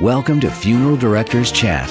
[0.00, 1.90] Welcome to Funeral Directors Chat,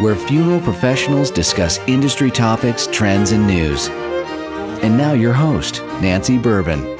[0.00, 3.88] where funeral professionals discuss industry topics, trends, and news.
[4.82, 6.98] And now, your host, Nancy Bourbon.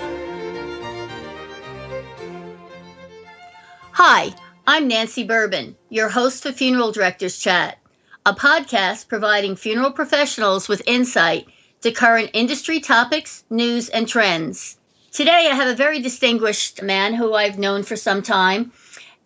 [3.92, 4.34] Hi,
[4.66, 7.78] I'm Nancy Bourbon, your host for Funeral Directors Chat,
[8.26, 11.46] a podcast providing funeral professionals with insight
[11.80, 14.76] to current industry topics, news, and trends.
[15.12, 18.72] Today, I have a very distinguished man who I've known for some time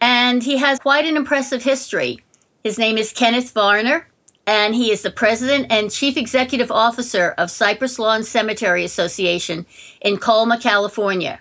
[0.00, 2.20] and he has quite an impressive history.
[2.62, 4.06] His name is Kenneth Varner,
[4.46, 9.66] and he is the president and chief executive officer of Cypress Lawn Cemetery Association
[10.00, 11.40] in Colma, California.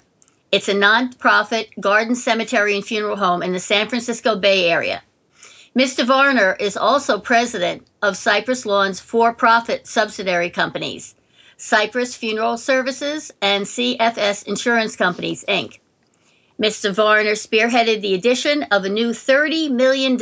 [0.51, 5.01] It's a nonprofit garden cemetery and funeral home in the San Francisco Bay Area.
[5.77, 6.05] Mr.
[6.05, 11.13] Varner is also president of Cypress Lawn's for profit subsidiary companies,
[11.57, 15.79] Cypress Funeral Services and CFS Insurance Companies, Inc.
[16.59, 16.93] Mr.
[16.93, 20.17] Varner spearheaded the addition of a new $30 million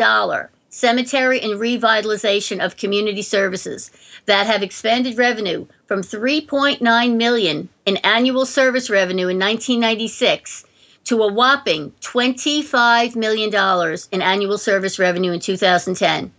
[0.69, 3.91] cemetery and revitalization of community services
[4.25, 10.65] that have expanded revenue from 3.9 million in annual service revenue in 1996
[11.03, 16.31] to a whopping $25 million in annual service revenue in 2010.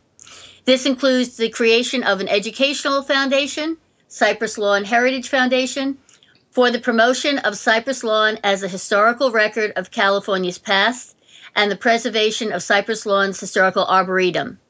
[0.65, 3.77] This includes the creation of an educational foundation,
[4.09, 5.99] Cypress Lawn Heritage Foundation,
[6.55, 11.17] for the promotion of Cypress Lawn as a historical record of California's past
[11.57, 14.61] and the preservation of Cypress Lawn's historical arboretum.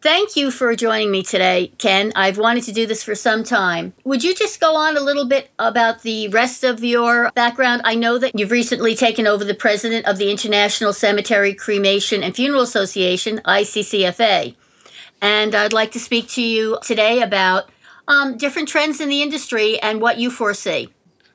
[0.00, 2.10] Thank you for joining me today, Ken.
[2.16, 3.92] I've wanted to do this for some time.
[4.02, 7.82] Would you just go on a little bit about the rest of your background?
[7.84, 12.34] I know that you've recently taken over the president of the International Cemetery Cremation and
[12.34, 14.56] Funeral Association, ICCFA.
[15.20, 17.70] And I'd like to speak to you today about
[18.08, 20.88] um, different trends in the industry and what you foresee.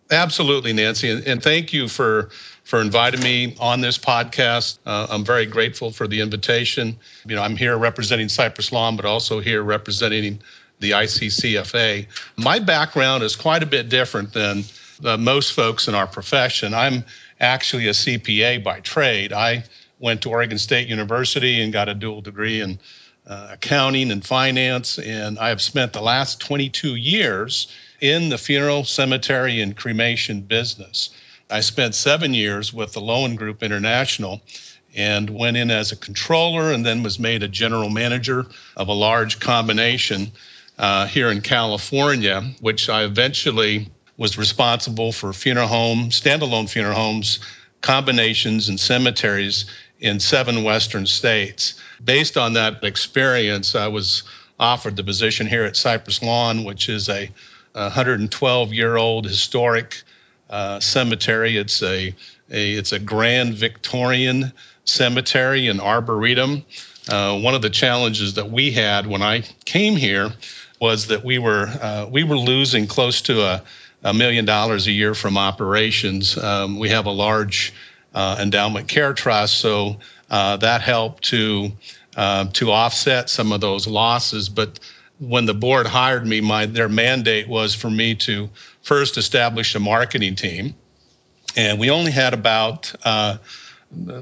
[0.10, 2.30] Absolutely, Nancy, and, thank you for
[2.64, 4.78] for inviting me on this podcast.
[4.86, 6.98] Uh, I'm very grateful for the invitation.
[7.26, 10.40] You know, I'm here representing Cypress Lawn, but also here representing
[10.80, 12.08] the ICCFA.
[12.36, 14.64] My background is quite a bit different than
[15.04, 16.74] uh, most folks in our profession.
[16.74, 17.04] I'm
[17.40, 19.34] actually a CPA by trade.
[19.34, 19.64] I
[20.00, 22.80] went to Oregon State University and got a dual degree in
[23.26, 27.68] uh, accounting and finance, and I have spent the last 22 years
[28.02, 31.10] in the funeral, cemetery, and cremation business.
[31.50, 34.42] I spent seven years with the Loewen Group International
[34.96, 38.94] and went in as a controller and then was made a general manager of a
[38.94, 40.32] large combination
[40.78, 47.40] uh, here in California, which I eventually was responsible for funeral homes, standalone funeral homes,
[47.82, 49.66] combinations, and cemeteries
[50.00, 51.80] in seven Western states.
[52.04, 54.24] Based on that experience, I was
[54.60, 57.30] offered the position here at Cypress Lawn, which is a
[57.84, 60.04] 112 year old historic
[60.50, 61.58] uh, cemetery.
[61.58, 62.14] It's a,
[62.50, 64.52] a it's a grand Victorian
[64.86, 66.64] cemetery and arboretum.
[67.10, 70.32] Uh, one of the challenges that we had when I came here
[70.80, 73.64] was that we were uh, we were losing close to a,
[74.04, 76.38] a million dollars a year from operations.
[76.38, 77.74] Um, we have a large
[78.14, 79.98] uh, endowment care trust, so
[80.30, 81.72] uh, that helped to
[82.16, 84.50] uh, to offset some of those losses.
[84.50, 84.80] But
[85.20, 88.50] when the board hired me, my their mandate was for me to
[88.82, 90.76] first establish a marketing team,
[91.56, 93.38] and we only had about uh,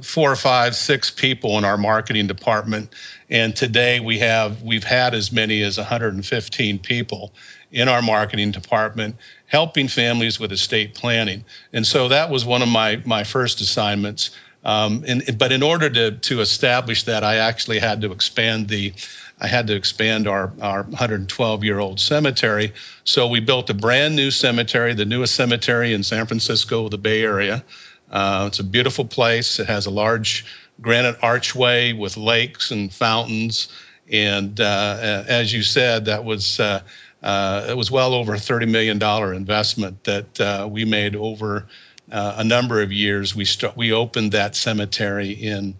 [0.01, 2.93] four or five, six people in our marketing department,
[3.29, 7.33] and today we have we've had as many as 115 people
[7.71, 9.15] in our marketing department
[9.47, 14.31] helping families with estate planning, and so that was one of my my first assignments.
[14.63, 18.93] Um, and, but in order to to establish that, I actually had to expand the
[19.39, 22.73] I had to expand our, our 112 year old cemetery.
[23.03, 27.23] So we built a brand new cemetery, the newest cemetery in San Francisco, the Bay
[27.23, 27.63] Area.
[28.09, 29.59] Uh, it's a beautiful place.
[29.59, 30.45] It has a large
[30.81, 33.67] granite archway with lakes and fountains.
[34.11, 36.81] And uh, as you said, that was uh,
[37.23, 39.01] uh it was well over a $30 million
[39.35, 41.67] investment that uh, we made over
[42.11, 43.35] uh, a number of years.
[43.35, 45.75] We st- we opened that cemetery in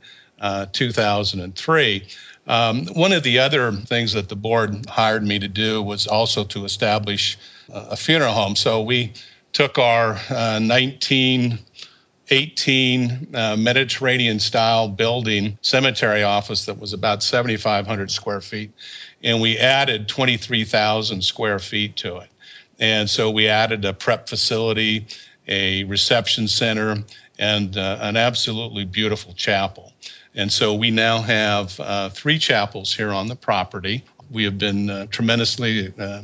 [0.73, 2.03] 2003.
[2.47, 6.43] Um, one of the other things that the board hired me to do was also
[6.45, 7.39] to establish
[7.69, 8.55] a funeral home.
[8.55, 9.13] So we
[9.53, 18.41] took our uh, 1918 uh, Mediterranean style building cemetery office that was about 7,500 square
[18.41, 18.71] feet,
[19.23, 22.29] and we added 23,000 square feet to it.
[22.79, 25.07] And so we added a prep facility,
[25.47, 27.03] a reception center,
[27.39, 29.84] and uh, an absolutely beautiful chapel.
[30.35, 34.03] And so we now have uh, three chapels here on the property.
[34.29, 36.23] We have been uh, tremendously uh,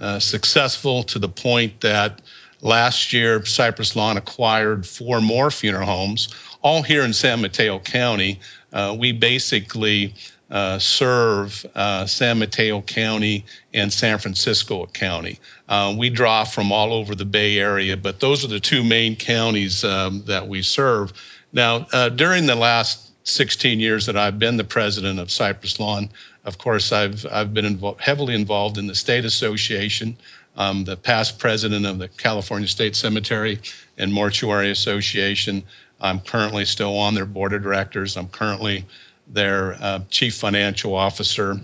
[0.00, 2.20] uh, successful to the point that
[2.60, 6.28] last year Cypress Lawn acquired four more funeral homes,
[6.62, 8.40] all here in San Mateo County.
[8.72, 10.14] Uh, we basically
[10.50, 13.44] uh, serve uh, San Mateo County
[13.74, 15.38] and San Francisco County.
[15.68, 19.16] Uh, we draw from all over the Bay Area, but those are the two main
[19.16, 21.12] counties um, that we serve.
[21.52, 26.10] Now, uh, during the last 16 years that I've been the president of Cypress Lawn,
[26.44, 30.16] of course, I've I've been heavily involved in the state association.
[30.56, 33.60] I'm the past president of the California State Cemetery
[33.96, 35.62] and Mortuary Association.
[36.00, 38.16] I'm currently still on their board of directors.
[38.16, 38.86] I'm currently
[39.28, 41.60] their uh, chief financial officer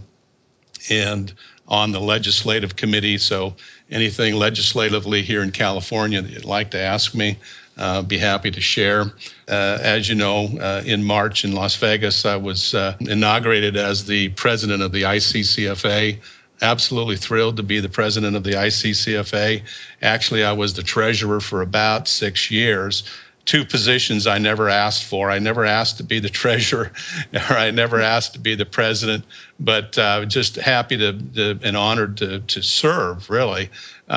[0.91, 1.33] and
[1.67, 3.19] on the legislative committee.
[3.19, 3.57] So
[3.91, 7.39] anything legislatively here in California that you'd like to ask me,
[7.77, 9.03] uh, be happy to share.
[9.49, 14.07] Uh, as you know, uh, in March in Las Vegas, I was uh, inaugurated as
[14.07, 16.19] the president of the ICCFA.
[16.63, 19.63] Absolutely thrilled to be the president of the ICCFA.
[20.03, 23.03] Actually, I was the treasurer for about six years
[23.45, 25.31] two positions I never asked for.
[25.31, 26.93] I never asked to be the treasurer,
[27.33, 29.25] or I never asked to be the president,
[29.61, 33.71] but uh, just happy to, to, and honored to, to serve, really.
[34.09, 34.13] Uh,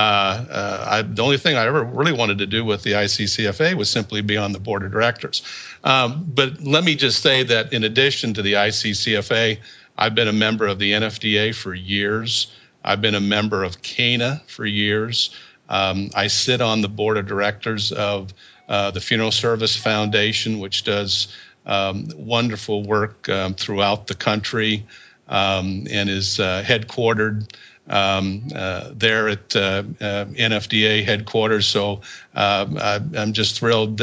[0.49, 3.89] uh, I, the only thing I ever really wanted to do with the ICCFA was
[3.89, 5.43] simply be on the board of directors.
[5.83, 9.59] Um, but let me just say that in addition to the ICCFA,
[9.97, 12.51] I've been a member of the NFDA for years.
[12.83, 15.35] I've been a member of CANA for years.
[15.69, 18.33] Um, I sit on the board of directors of
[18.67, 21.27] uh, the Funeral Service Foundation, which does
[21.65, 24.85] um, wonderful work um, throughout the country
[25.27, 27.51] um, and is uh, headquartered
[27.89, 31.67] um, uh, there at uh, uh, NFDA headquarters.
[31.67, 32.01] So
[32.35, 34.01] um, I, am just thrilled.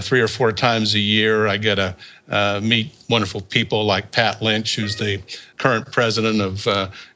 [0.00, 4.76] three or four times a year, I get to meet wonderful people like Pat Lynch,
[4.76, 5.22] who's the
[5.58, 6.56] current president of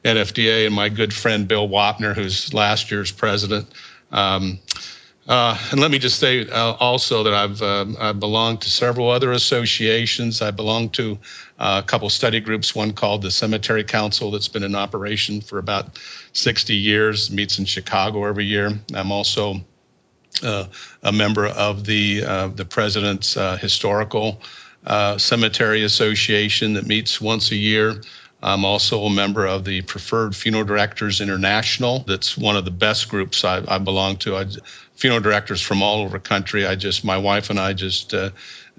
[0.03, 3.67] NFDA, and my good friend Bill Wappner, who's last year's president.
[4.11, 4.59] Um,
[5.29, 9.11] uh, and let me just say uh, also that I've uh, I belong to several
[9.11, 10.41] other associations.
[10.41, 11.19] I belong to
[11.59, 12.73] uh, a couple study groups.
[12.73, 15.99] One called the Cemetery Council that's been in operation for about
[16.33, 17.29] 60 years.
[17.29, 18.71] Meets in Chicago every year.
[18.95, 19.57] I'm also
[20.41, 20.65] uh,
[21.03, 24.41] a member of the uh, the President's Historical
[25.17, 28.01] Cemetery Association that meets once a year.
[28.41, 31.99] I'm also a member of the Preferred Funeral Directors International.
[31.99, 34.37] That's one of the best groups I, I belong to.
[34.37, 34.45] I,
[34.95, 36.65] funeral directors from all over the country.
[36.65, 38.29] I just, my wife and I just uh,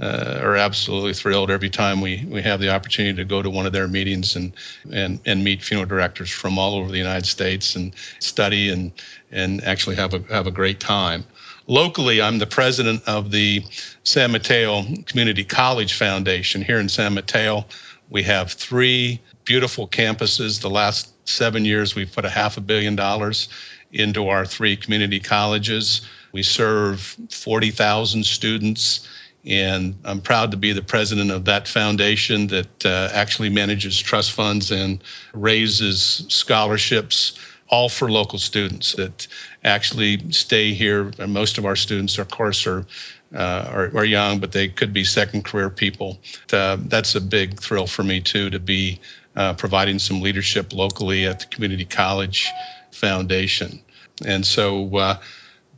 [0.00, 3.66] uh, are absolutely thrilled every time we, we have the opportunity to go to one
[3.66, 4.52] of their meetings and,
[4.92, 8.92] and, and meet funeral directors from all over the United States and study and,
[9.30, 11.24] and actually have a, have a great time.
[11.66, 13.62] Locally, I'm the president of the
[14.04, 17.64] San Mateo Community College Foundation here in San Mateo.
[18.10, 19.20] We have three
[19.50, 20.61] beautiful campuses.
[20.61, 23.49] The last seven years, we've put a half a billion dollars
[23.91, 26.02] into our three community colleges.
[26.31, 29.08] We serve 40,000 students,
[29.44, 34.31] and I'm proud to be the president of that foundation that uh, actually manages trust
[34.31, 35.02] funds and
[35.35, 37.37] raises scholarships,
[37.70, 39.26] all for local students that
[39.64, 41.11] actually stay here.
[41.19, 42.87] And most of our students, of course, are
[43.35, 46.19] uh, are, are, young, but they could be second career people.
[46.52, 49.00] Uh, that's a big thrill for me too to be
[49.36, 52.50] uh, providing some leadership locally at the community college
[52.92, 53.80] Foundation.
[54.24, 55.18] And so uh,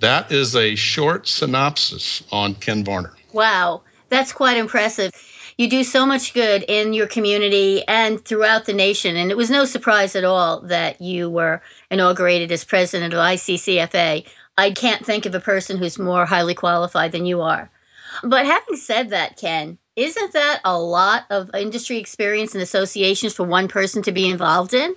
[0.01, 3.15] that is a short synopsis on Ken Varner.
[3.33, 5.13] Wow, that's quite impressive.
[5.59, 9.17] You do so much good in your community and throughout the nation.
[9.17, 14.27] And it was no surprise at all that you were inaugurated as president of ICCFA.
[14.57, 17.71] I can't think of a person who's more highly qualified than you are.
[18.23, 23.45] But having said that, Ken, isn't that a lot of industry experience and associations for
[23.45, 24.95] one person to be involved in?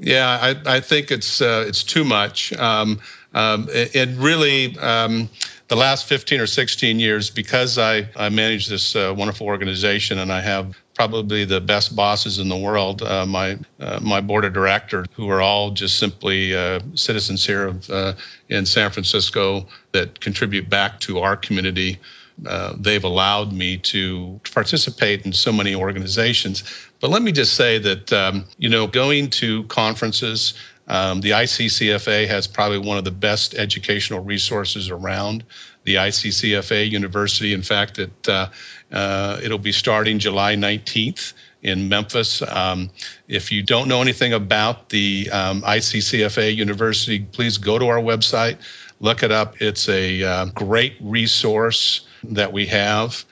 [0.00, 2.52] Yeah, I, I think it's uh, it's too much.
[2.54, 3.00] Um,
[3.32, 5.28] um, it, it, really um,
[5.68, 10.32] the last 15 or 16 years because I, I manage this uh, wonderful organization and
[10.32, 13.02] I have probably the best bosses in the world.
[13.02, 17.68] Uh, my uh, my board of directors, who are all just simply uh, citizens here
[17.68, 18.12] of, uh,
[18.48, 21.98] in San Francisco that contribute back to our community.
[22.46, 26.64] Uh, they've allowed me to participate in so many organizations.
[27.00, 30.54] But let me just say that, um, you know, going to conferences,
[30.88, 35.44] um, the ICCFA has probably one of the best educational resources around.
[35.84, 38.48] The ICCFA University, in fact, it, uh,
[38.92, 42.42] uh, it'll be starting July 19th in Memphis.
[42.42, 42.90] Um,
[43.28, 48.58] if you don't know anything about the um, ICCFA University, please go to our website,
[49.04, 49.60] look it up.
[49.60, 53.24] It's a uh, great resource that we have.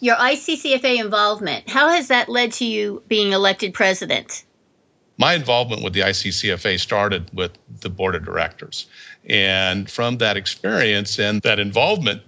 [0.00, 4.44] Your ICCFA involvement, how has that led to you being elected president?
[5.16, 8.86] My involvement with the ICCFA started with the board of directors.
[9.28, 12.22] And from that experience and that involvement,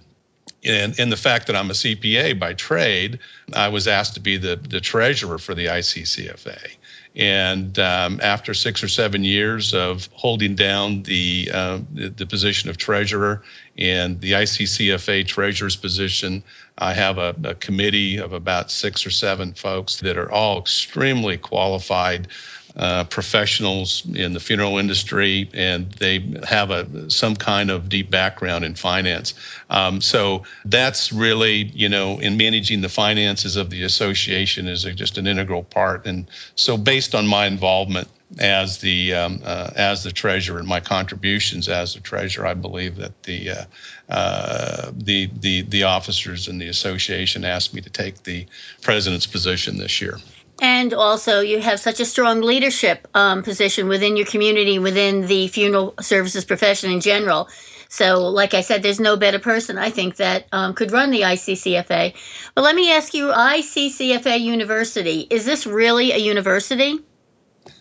[0.63, 3.19] and, and the fact that I'm a CPA by trade,
[3.53, 6.75] I was asked to be the, the treasurer for the ICCFA.
[7.15, 12.77] And um, after six or seven years of holding down the, uh, the, position of
[12.77, 13.43] treasurer
[13.77, 16.43] and the ICCFA treasurer's position,
[16.79, 21.37] I have a, a committee of about six or seven folks that are all extremely
[21.37, 22.29] qualified
[22.75, 28.65] uh, professionals in the funeral industry, and they have a some kind of deep background
[28.65, 29.35] in finance.
[29.69, 35.17] Um, so that's really, you know, in managing the finances of the association is just
[35.17, 36.07] an integral part.
[36.07, 38.07] And so, based on my involvement
[38.39, 42.95] as the um, uh, as the treasurer and my contributions as the treasurer, I believe
[42.95, 43.63] that the uh,
[44.09, 48.47] uh, the the the officers in the association asked me to take the
[48.81, 50.17] president's position this year
[50.63, 55.49] and also you have such a strong leadership um, position within your community within the
[55.49, 57.49] funeral services profession in general.
[57.89, 61.21] So like i said there's no better person i think that um, could run the
[61.21, 62.15] iccfa
[62.55, 66.99] but let me ask you iccfa university is this really a university?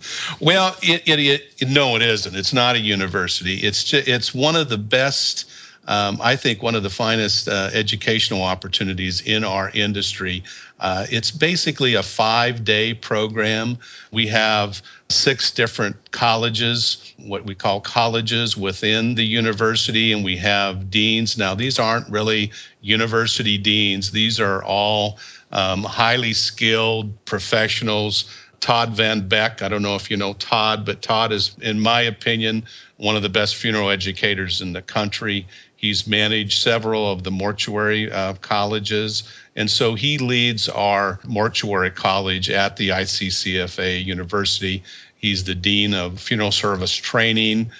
[0.40, 2.34] Well it, it, it, no it isn't.
[2.34, 3.54] It's not a university.
[3.54, 5.46] It's just, it's one of the best
[5.88, 10.44] um, I think one of the finest uh, educational opportunities in our industry.
[10.80, 13.78] Uh, it's basically a five day program.
[14.12, 20.90] We have six different colleges, what we call colleges within the university, and we have
[20.90, 21.36] deans.
[21.36, 25.18] Now, these aren't really university deans, these are all
[25.50, 28.32] um, highly skilled professionals.
[28.60, 32.00] Todd Van Beck, I don't know if you know Todd, but Todd is, in my
[32.00, 32.64] opinion,
[32.96, 35.46] one of the best funeral educators in the country.
[35.78, 39.22] He's managed several of the mortuary uh, colleges.
[39.54, 44.82] And so he leads our mortuary college at the ICCFA University.
[45.18, 47.70] He's the dean of funeral service training.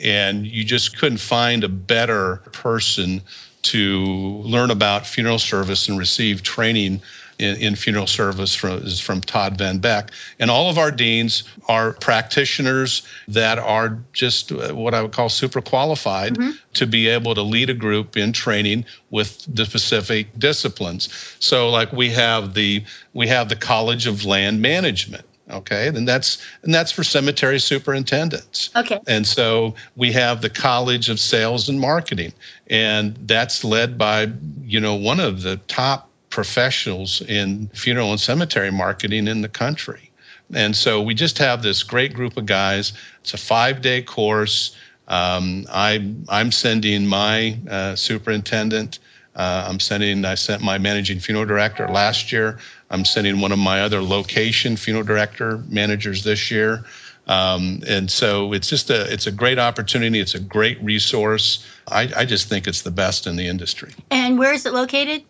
[0.00, 3.22] And you just couldn't find a better person
[3.62, 4.06] to
[4.44, 7.02] learn about funeral service and receive training
[7.38, 10.10] in, in funeral service from, is from Todd Van Beck.
[10.38, 15.60] And all of our deans are practitioners that are just what I would call super
[15.60, 16.50] qualified mm-hmm.
[16.74, 21.08] to be able to lead a group in training with the specific disciplines.
[21.38, 26.44] So like we have the we have the College of Land Management okay and that's
[26.62, 31.80] and that's for cemetery superintendents okay and so we have the college of sales and
[31.80, 32.32] marketing
[32.68, 34.30] and that's led by
[34.62, 40.10] you know one of the top professionals in funeral and cemetery marketing in the country.
[40.54, 42.92] And so we just have this great group of guys.
[43.20, 44.76] It's a five day course.
[45.06, 48.98] Um, I, I'm sending my uh, superintendent.
[49.34, 52.58] Uh, I'm sending, I sent my managing funeral director last year.
[52.90, 56.84] I'm sending one of my other location funeral director managers this year.
[57.26, 60.18] Um, and so it's just a it's a great opportunity.
[60.18, 61.64] It's a great resource.
[61.86, 63.92] I, I just think it's the best in the industry.
[64.10, 65.24] And where is it located?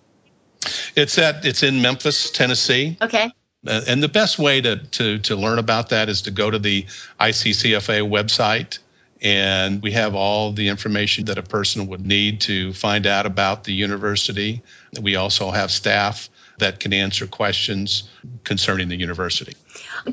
[0.96, 2.96] It's at it's in Memphis, Tennessee.
[3.00, 3.30] Okay.
[3.66, 6.58] Uh, and the best way to, to to learn about that is to go to
[6.58, 6.84] the
[7.20, 8.78] ICCFA website,
[9.20, 13.64] and we have all the information that a person would need to find out about
[13.64, 14.62] the university.
[15.00, 18.08] We also have staff that can answer questions
[18.44, 19.54] concerning the university.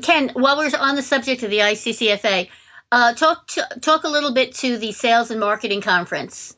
[0.02, 2.48] Ken, while we're on the subject of the ICCFA,
[2.92, 6.55] uh, talk to, talk a little bit to the sales and marketing conference.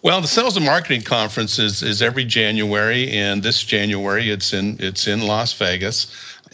[0.00, 4.76] Well, the sales and marketing conference is, is every January, and this January it's in
[4.78, 6.06] it's in Las Vegas.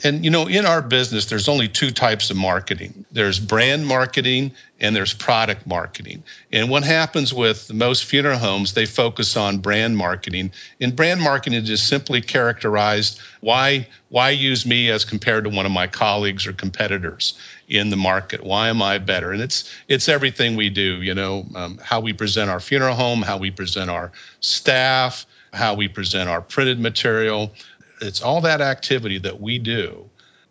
[0.02, 3.04] And you know, in our business, there's only two types of marketing.
[3.12, 6.22] There's brand marketing and there's product marketing.
[6.52, 10.50] And what happens with most funeral homes, they focus on brand marketing.
[10.80, 15.72] And brand marketing is simply characterized why why use me as compared to one of
[15.72, 18.44] my colleagues or competitors in the market?
[18.44, 19.32] Why am I better?
[19.32, 21.02] And it's it's everything we do.
[21.02, 25.74] You know, um, how we present our funeral home, how we present our staff, how
[25.74, 27.52] we present our printed material
[28.00, 30.08] it's all that activity that we do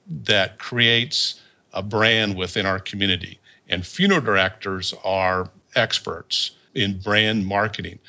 [0.07, 1.39] that creates
[1.73, 3.39] a brand within our community.
[3.69, 7.99] And funeral directors are experts in brand marketing.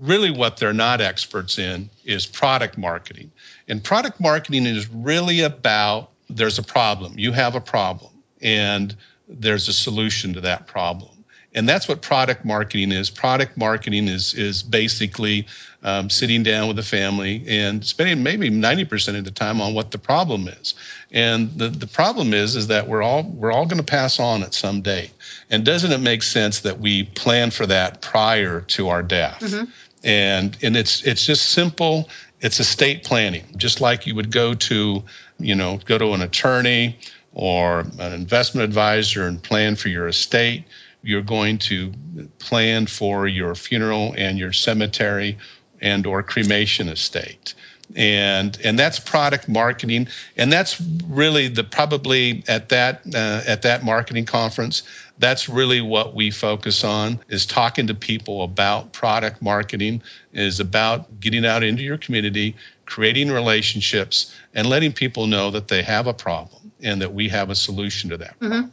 [0.00, 3.30] Really, what they're not experts in is product marketing.
[3.68, 8.10] And product marketing is really about there's a problem, you have a problem,
[8.44, 8.94] and
[9.26, 11.14] there's a solution to that problem
[11.54, 13.10] and that's what product marketing is.
[13.10, 15.46] Product marketing is is basically
[15.82, 19.90] um, sitting down with the family and spending maybe 90% of the time on what
[19.90, 20.74] the problem is.
[21.12, 24.42] And the, the problem is is that we're all we're all going to pass on
[24.42, 25.10] at some day.
[25.50, 29.40] And doesn't it make sense that we plan for that prior to our death?
[29.40, 29.70] Mm-hmm.
[30.02, 32.08] And and it's it's just simple.
[32.40, 35.02] It's estate planning, just like you would go to,
[35.38, 36.98] you know, go to an attorney
[37.34, 40.64] or an investment advisor and plan for your estate
[41.04, 41.92] you're going to
[42.38, 45.38] plan for your funeral and your cemetery
[45.80, 47.54] and or cremation estate.
[47.94, 50.08] And and that's product marketing.
[50.38, 54.82] And that's really the probably at that uh, at that marketing conference
[55.18, 61.20] that's really what we focus on is talking to people about product marketing is about
[61.20, 66.14] getting out into your community creating relationships and letting people know that they have a
[66.14, 68.48] problem and that we have a solution to that mm-hmm.
[68.48, 68.72] problem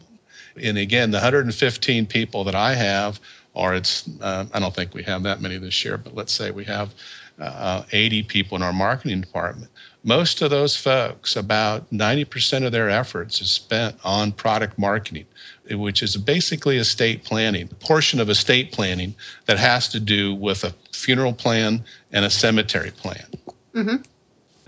[0.61, 3.19] and again the 115 people that i have
[3.53, 6.51] or it's uh, i don't think we have that many this year but let's say
[6.51, 6.93] we have
[7.41, 9.71] uh, 80 people in our marketing department.
[10.03, 15.25] Most of those folks, about 90% of their efforts is spent on product marketing,
[15.69, 19.15] which is basically estate planning, a portion of estate planning
[19.45, 23.25] that has to do with a funeral plan and a cemetery plan.
[23.73, 23.95] Mm-hmm.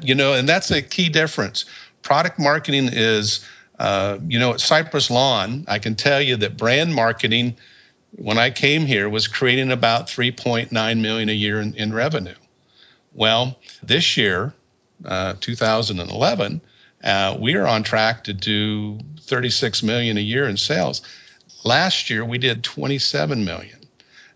[0.02, 1.66] You know, and that's a key difference.
[2.04, 3.48] Product marketing is,
[3.80, 7.56] uh, you know, at Cypress Lawn, I can tell you that brand marketing,
[8.12, 12.36] when I came here, was creating about 3.9 million a year in, in revenue.
[13.14, 14.54] Well, this year,
[15.06, 16.62] uh, 2011,
[17.04, 21.02] uh, we are on track to do 36 million a year in sales.
[21.64, 23.80] Last year, we did 27 million.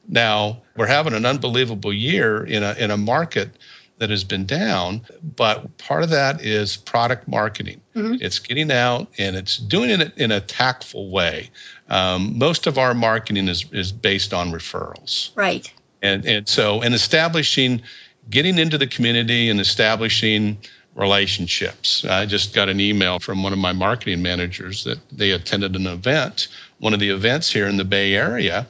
[0.07, 3.49] Now we're having an unbelievable year in a in a market
[3.97, 5.01] that has been down,
[5.35, 7.81] but part of that is product marketing.
[7.95, 8.15] Mm-hmm.
[8.21, 11.49] It's getting out and it's doing it in a tactful way.
[11.89, 15.31] Um, most of our marketing is is based on referrals.
[15.35, 15.71] Right.
[16.01, 17.81] And and so and establishing
[18.29, 20.57] getting into the community and establishing
[20.95, 22.03] relationships.
[22.05, 25.85] I just got an email from one of my marketing managers that they attended an
[25.85, 26.47] event,
[26.79, 28.67] one of the events here in the Bay Area,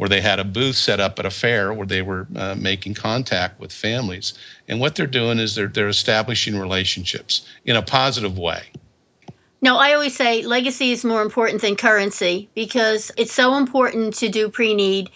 [0.00, 2.94] where they had a booth set up at a fair where they were uh, making
[2.94, 4.32] contact with families.
[4.66, 8.62] And what they're doing is they're, they're establishing relationships in a positive way.
[9.60, 14.30] No, I always say legacy is more important than currency because it's so important to
[14.30, 15.10] do pre need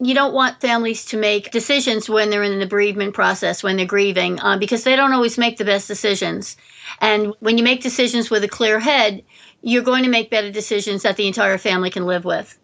[0.00, 3.84] you don't want families to make decisions when they're in the bereavement process, when they're
[3.84, 6.56] grieving, uh, because they don't always make the best decisions.
[6.98, 9.22] And when you make decisions with a clear head,
[9.60, 12.58] you're going to make better decisions that the entire family can live with.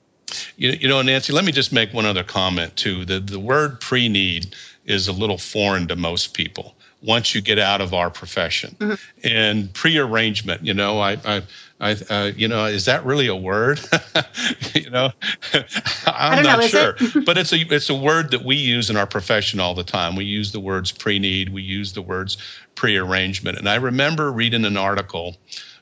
[0.57, 3.05] You, you know, Nancy, let me just make one other comment too.
[3.05, 7.59] The, the word pre need is a little foreign to most people once you get
[7.59, 8.75] out of our profession.
[8.79, 8.95] Mm-hmm.
[9.25, 11.43] And pre-arrangement, you know, I, I,
[11.81, 13.81] I uh, you know, is that really a word?
[14.75, 15.13] you know,
[16.07, 17.25] I'm not know, sure, it?
[17.27, 20.17] but it's a it's a word that we use in our profession all the time.
[20.17, 22.39] We use the words pre-need, we use the words
[22.75, 25.37] pre-arrangement, and I remember reading an article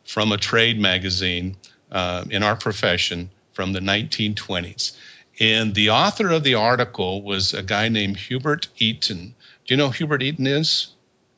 [0.04, 1.56] from a trade magazine
[1.92, 4.96] uh, in our profession from the 1920s.
[5.40, 9.34] And the author of the article was a guy named Hubert Eaton.
[9.66, 10.88] Do you know who Hubert Eaton is?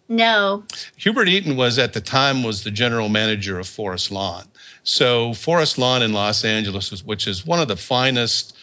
[0.09, 0.65] No.
[0.97, 4.45] Hubert Eaton was at the time was the general manager of Forest Lawn.
[4.85, 8.57] So Forest Lawn in Los Angeles, which is one of the finest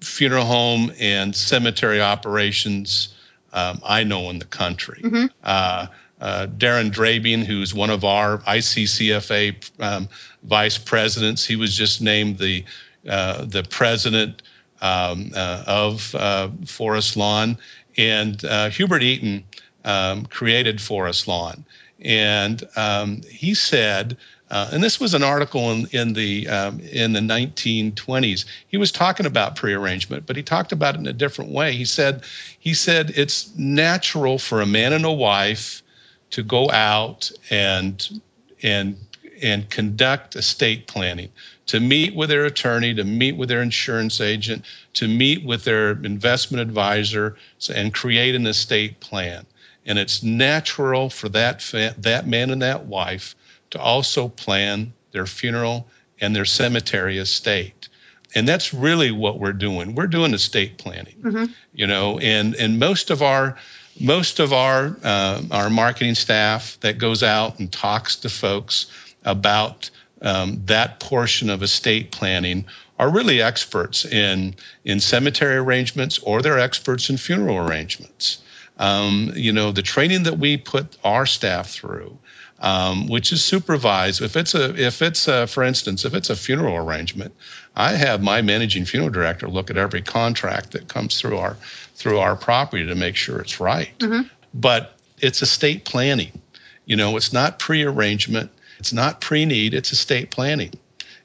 [0.00, 3.14] funeral home and cemetery operations
[3.52, 5.00] um, I know in the country.
[5.02, 5.26] Mm-hmm.
[5.42, 5.86] Uh,
[6.20, 10.08] uh, Darin Drabing, who's one of our ICCFA um,
[10.42, 12.64] vice presidents, he was just named the
[13.08, 14.42] the president
[14.80, 17.58] um, uh, of uh, Forest Lawn,
[17.96, 19.44] and uh, Hubert Eaton
[19.84, 21.64] um, created Forest Lawn.
[22.00, 24.16] And um, he said,
[24.50, 28.46] uh, and this was an article in, in the um, in the 1920s.
[28.68, 31.72] He was talking about prearrangement, but he talked about it in a different way.
[31.72, 32.22] He said
[32.58, 35.82] he said it's natural for a man and a wife
[36.30, 38.20] to go out and
[38.62, 38.96] and
[39.42, 41.30] and conduct estate planning,
[41.68, 45.92] to meet with their attorney, to meet with their insurance agent, to meet with their
[45.92, 47.36] investment advisor,
[47.72, 49.46] and create an estate plan.
[49.86, 53.34] And it's natural for that fa- that man and that wife
[53.70, 55.86] to also plan their funeral
[56.20, 57.88] and their cemetery estate.
[58.34, 59.94] And that's really what we're doing.
[59.94, 61.52] We're doing estate planning mm-hmm.
[61.72, 63.56] you know and and most of our
[64.00, 68.86] most of our uh, our marketing staff that goes out and talks to folks
[69.24, 69.90] about
[70.22, 72.64] um, that portion of estate planning
[72.98, 74.54] are really experts in
[74.84, 78.38] in cemetery arrangements or they're experts in funeral arrangements
[78.78, 82.16] um, you know, the training that we put our staff through,
[82.60, 84.22] um, which is supervised.
[84.22, 87.34] If it's a, if it's a, for instance, if it's a funeral arrangement,
[87.76, 91.56] I have my managing funeral director look at every contract that comes through our
[91.94, 93.96] through our property to make sure it's right.
[93.98, 94.28] Mm-hmm.
[94.54, 96.40] But it's estate planning.
[96.86, 98.50] You know, it's not pre-arrangement.
[98.78, 99.74] It's not pre-need.
[99.74, 100.72] It's estate planning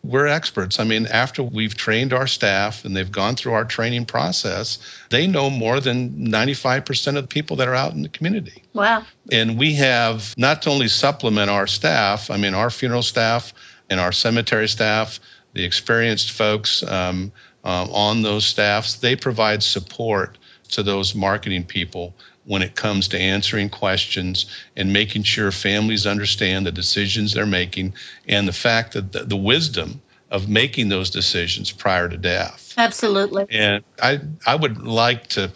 [0.04, 0.80] we're experts.
[0.80, 4.78] I mean, after we've trained our staff and they've gone through our training process,
[5.10, 8.64] they know more than 95% of the people that are out in the community.
[8.74, 9.06] Wow.
[9.32, 13.54] And we have not to only supplement our staff, I mean, our funeral staff
[13.90, 15.22] and our cemetery staff,
[15.54, 17.32] the experienced folks um,
[17.64, 20.38] um, on those staffs, they provide support
[20.72, 22.14] to those marketing people
[22.46, 27.94] when it comes to answering questions and making sure families understand the decisions they're making
[28.28, 32.74] and the fact that the, the wisdom of making those decisions prior to death.
[32.78, 33.46] Absolutely.
[33.50, 35.52] And I I would like to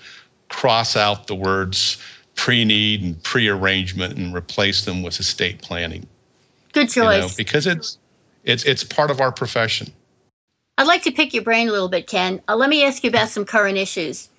[0.49, 1.97] cross out the words
[2.35, 6.07] pre-need and pre-arrangement and replace them with estate planning.
[6.73, 7.23] Good choice.
[7.23, 7.97] You know, because it's
[8.43, 9.91] it's it's part of our profession.
[10.77, 12.39] I'd like to pick your brain a little bit, Ken.
[12.47, 14.29] Uh, let me ask you about some current issues.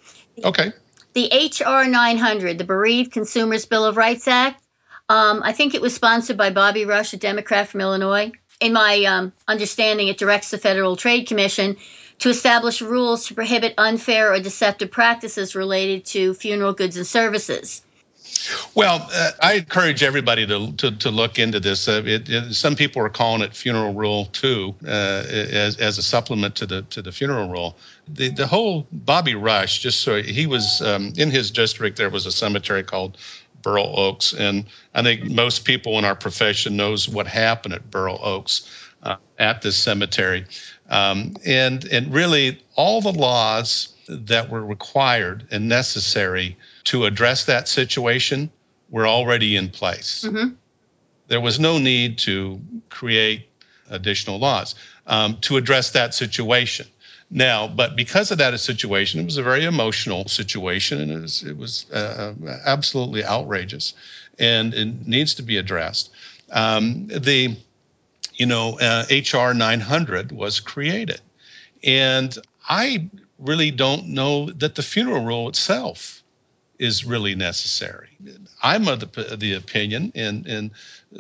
[0.45, 0.73] Okay.
[1.19, 4.63] The HR 900, the Bereaved Consumers Bill of Rights Act.
[5.09, 8.31] Um, I think it was sponsored by Bobby Rush, a Democrat from Illinois.
[8.61, 11.77] In my um, understanding, it directs the Federal Trade Commission
[12.21, 17.83] to establish rules to prohibit unfair or deceptive practices related to funeral goods and services.
[18.75, 21.89] Well, uh, I encourage everybody to, to, to look into this.
[21.89, 26.03] Uh, it, it, some people are calling it Funeral Rule Two uh, as, as a
[26.03, 27.77] supplement to the to the Funeral Rule.
[28.07, 32.27] The the whole Bobby Rush, just so he was um, in his district, there was
[32.27, 33.19] a cemetery called
[33.63, 34.65] Burr Oaks, and
[34.95, 38.71] I think most people in our profession knows what happened at Burr Oaks
[39.03, 40.47] uh, at this cemetery,
[40.89, 46.57] um, and and really all the laws that were required and necessary
[46.89, 48.51] to address that situation
[48.89, 50.25] were already in place.
[50.27, 50.55] Mm-hmm.
[51.27, 53.47] There was no need to create
[53.91, 54.75] additional laws
[55.07, 56.87] um, to address that situation.
[57.31, 61.43] Now, but because of that situation, it was a very emotional situation, and it was,
[61.43, 62.33] it was uh,
[62.65, 63.93] absolutely outrageous,
[64.39, 66.09] and it needs to be addressed.
[66.51, 67.55] Um, the,
[68.37, 71.21] you know, uh, HR 900 was created,
[71.85, 72.35] and
[72.67, 76.18] I really don't know that the funeral rule itself
[76.79, 78.09] is really necessary.
[78.63, 80.71] I'm of the, the opinion, and, and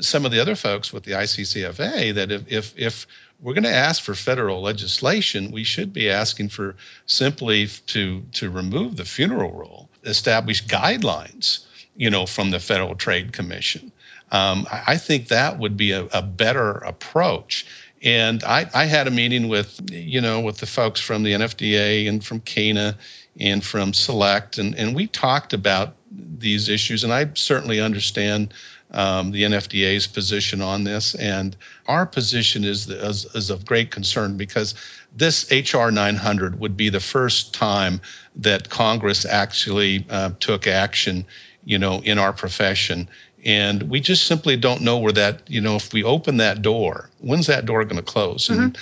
[0.00, 3.06] some of the other folks with the ICCFA, that if, if, if
[3.40, 8.50] we're going to ask for federal legislation, we should be asking for simply to, to
[8.50, 11.64] remove the funeral rule, establish guidelines,
[11.96, 13.92] you know, from the Federal Trade Commission.
[14.30, 17.66] Um, I think that would be a, a better approach.
[18.02, 22.08] And I, I, had a meeting with, you know, with the folks from the NFDA
[22.08, 22.96] and from CANA
[23.38, 27.04] and from Select, and, and we talked about these issues.
[27.04, 28.54] And I certainly understand
[28.90, 34.36] um, the NFDA's position on this, and our position is, is, is of great concern
[34.36, 34.74] because
[35.14, 38.00] this HR 900 would be the first time
[38.36, 41.24] that Congress actually uh, took action,
[41.64, 43.08] you know, in our profession.
[43.44, 47.10] And we just simply don't know where that, you know, if we open that door,
[47.20, 48.48] when's that door going to close?
[48.48, 48.62] Mm-hmm.
[48.62, 48.78] And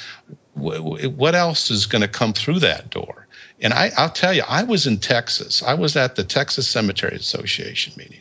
[0.57, 3.26] w- what else is going to come through that door?
[3.61, 5.63] And I, I'll tell you, I was in Texas.
[5.63, 8.21] I was at the Texas Cemetery Association meeting.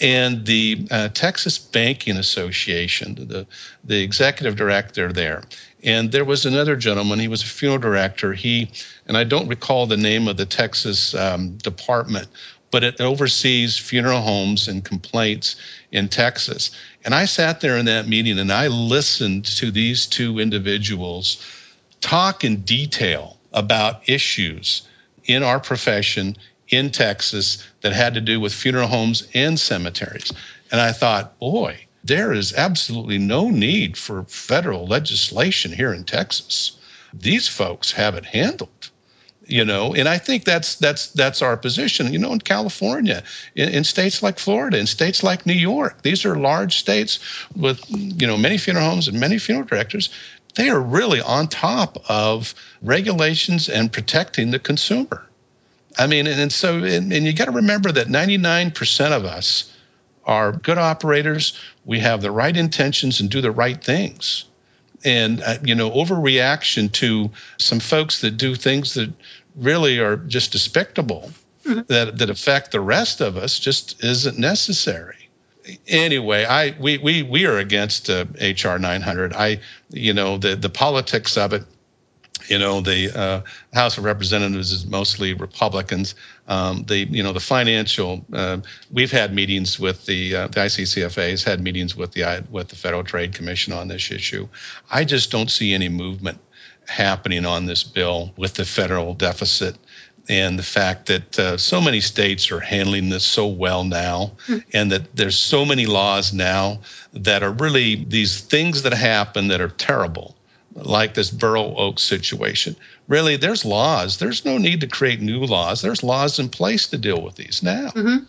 [0.00, 3.46] And the uh, Texas Banking Association, the,
[3.84, 5.42] the executive director there,
[5.82, 8.32] and there was another gentleman, he was a funeral director.
[8.32, 8.70] He,
[9.06, 12.28] and I don't recall the name of the Texas um, department,
[12.70, 15.56] but it oversees funeral homes and complaints
[15.92, 16.70] in Texas.
[17.04, 21.44] And I sat there in that meeting and I listened to these two individuals
[22.00, 24.82] talk in detail about issues
[25.24, 26.36] in our profession
[26.68, 30.32] in Texas that had to do with funeral homes and cemeteries.
[30.70, 36.78] And I thought, boy, there is absolutely no need for federal legislation here in Texas.
[37.12, 38.90] These folks have it handled
[39.50, 43.22] you know and i think that's that's that's our position you know in california
[43.56, 47.18] in, in, states like florida in states like new york these are large states
[47.56, 50.10] with you know many funeral homes and many funeral directors
[50.54, 55.26] they are really on top of regulations and protecting the consumer.
[55.98, 59.76] I mean, and, and so, and, and you got to remember that 99% of us
[60.24, 61.58] are good operators.
[61.84, 64.44] We have the right intentions and do the right things.
[65.04, 69.12] And, uh, you know, overreaction to some folks that do things that
[69.56, 71.30] really are just despicable
[71.64, 71.80] mm-hmm.
[71.88, 75.19] that, that affect the rest of us just isn't necessary
[75.86, 79.32] anyway, I we we we are against uh, HR 900.
[79.32, 81.64] I you know the the politics of it.
[82.48, 83.42] You know the uh,
[83.72, 86.14] House of Representatives is mostly Republicans.
[86.48, 88.24] Um, the you know the financial.
[88.32, 88.58] Uh,
[88.90, 92.76] we've had meetings with the uh, the ICCFA has had meetings with the with the
[92.76, 94.48] Federal Trade Commission on this issue.
[94.90, 96.38] I just don't see any movement
[96.88, 99.76] happening on this bill with the federal deficit
[100.28, 104.62] and the fact that uh, so many states are handling this so well now, mm.
[104.72, 106.80] and that there's so many laws now
[107.12, 110.36] that are really these things that happen that are terrible,
[110.74, 112.76] like this Burr Oak situation.
[113.08, 114.18] Really, there's laws.
[114.18, 115.82] There's no need to create new laws.
[115.82, 117.88] There's laws in place to deal with these now.
[117.88, 118.24] Mm-hmm.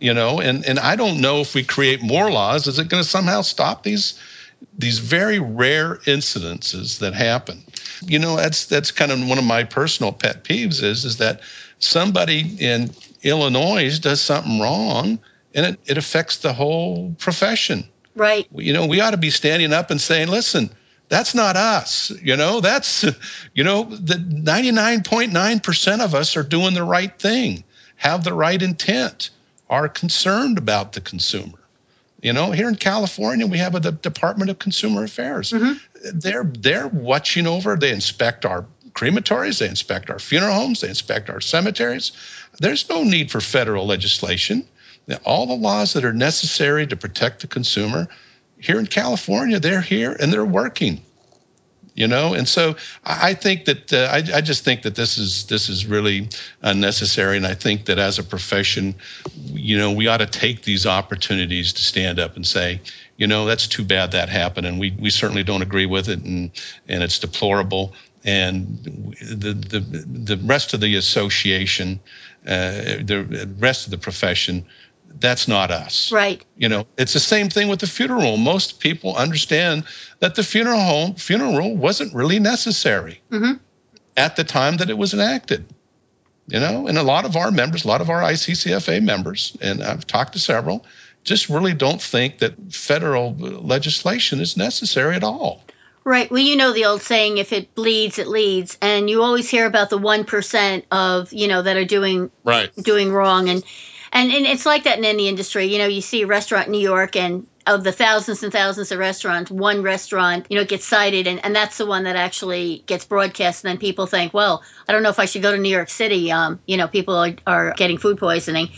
[0.00, 3.02] You know, and and I don't know if we create more laws, is it going
[3.02, 4.18] to somehow stop these
[4.78, 7.62] these very rare incidences that happen.
[8.02, 11.40] You know, that's that's kind of one of my personal pet peeves is is that
[11.78, 12.90] somebody in
[13.22, 15.18] Illinois does something wrong
[15.54, 17.84] and it, it affects the whole profession.
[18.14, 18.46] Right.
[18.54, 20.70] You know, we ought to be standing up and saying, listen,
[21.08, 22.12] that's not us.
[22.22, 23.04] You know, that's,
[23.54, 27.64] you know, the 99.9% of us are doing the right thing,
[27.96, 29.30] have the right intent,
[29.68, 31.59] are concerned about the consumer.
[32.22, 35.52] You know, here in California, we have a the Department of Consumer Affairs.
[35.52, 36.18] Mm-hmm.
[36.18, 37.76] They're they're watching over.
[37.76, 42.12] They inspect our crematories, they inspect our funeral homes, they inspect our cemeteries.
[42.58, 44.66] There's no need for federal legislation.
[45.24, 48.08] All the laws that are necessary to protect the consumer
[48.58, 51.00] here in California, they're here and they're working.
[51.94, 55.46] You know, and so I think that uh, I, I just think that this is
[55.46, 56.28] this is really
[56.62, 58.94] unnecessary, and I think that as a profession,
[59.52, 62.80] you know, we ought to take these opportunities to stand up and say,
[63.16, 66.20] you know, that's too bad that happened, and we we certainly don't agree with it,
[66.20, 66.50] and
[66.88, 67.92] and it's deplorable.
[68.24, 68.78] And
[69.20, 72.00] the the the rest of the association,
[72.46, 74.64] uh, the rest of the profession,
[75.18, 76.12] that's not us.
[76.12, 76.44] Right.
[76.56, 78.36] You know, it's the same thing with the funeral.
[78.36, 79.84] Most people understand
[80.20, 83.54] that the funeral home funeral wasn't really necessary mm-hmm.
[84.16, 85.64] at the time that it was enacted.
[86.46, 89.84] You know, and a lot of our members, a lot of our ICCFA members, and
[89.84, 90.84] I've talked to several,
[91.22, 95.62] just really don't think that federal legislation is necessary at all.
[96.02, 96.28] Right.
[96.28, 98.78] Well, you know the old saying, if it bleeds, it leads.
[98.82, 102.74] And you always hear about the 1% of, you know, that are doing right.
[102.76, 103.48] doing wrong.
[103.48, 103.62] And,
[104.12, 105.66] and, and it's like that in any industry.
[105.66, 108.90] You know, you see a restaurant in New York and of the thousands and thousands
[108.90, 112.82] of restaurants, one restaurant, you know, gets cited and, and that's the one that actually
[112.86, 113.64] gets broadcast.
[113.64, 115.90] And then people think, well, I don't know if I should go to New York
[115.90, 116.32] City.
[116.32, 118.70] Um, you know, people are, are getting food poisoning.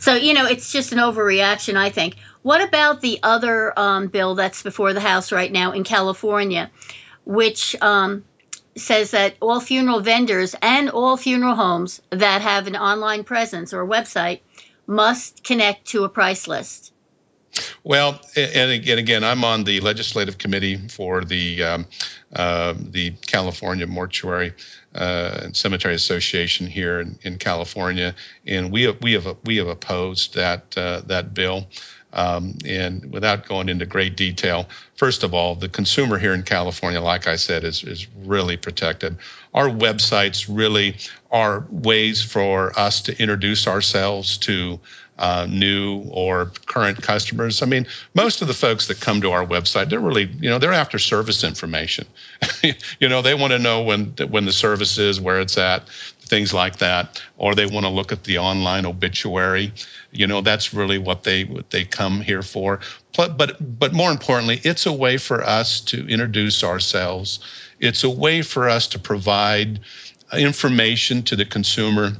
[0.00, 2.16] So, you know, it's just an overreaction, I think.
[2.42, 6.70] What about the other um, bill that's before the House right now in California,
[7.24, 8.24] which um,
[8.76, 13.86] says that all funeral vendors and all funeral homes that have an online presence or
[13.86, 14.40] website
[14.86, 16.92] must connect to a price list?
[17.82, 21.86] Well, and again, again, I'm on the legislative committee for the um,
[22.36, 24.52] uh, the California Mortuary
[24.94, 28.14] uh, and Cemetery Association here in, in California,
[28.46, 31.66] and we have we have we have opposed that uh, that bill.
[32.12, 37.00] Um, and without going into great detail, first of all, the consumer here in California,
[37.00, 39.16] like I said, is, is really protected.
[39.54, 40.96] Our websites really
[41.30, 44.80] are ways for us to introduce ourselves to
[45.20, 47.62] uh, new or current customers.
[47.62, 50.58] I mean, most of the folks that come to our website, they're really, you know,
[50.58, 52.06] they're after service information.
[53.00, 55.88] you know, they want to know when when the service is, where it's at,
[56.20, 59.72] things like that, or they want to look at the online obituary.
[60.10, 62.80] You know, that's really what they what they come here for.
[63.14, 67.40] But but more importantly, it's a way for us to introduce ourselves.
[67.78, 69.80] It's a way for us to provide
[70.32, 72.12] information to the consumer,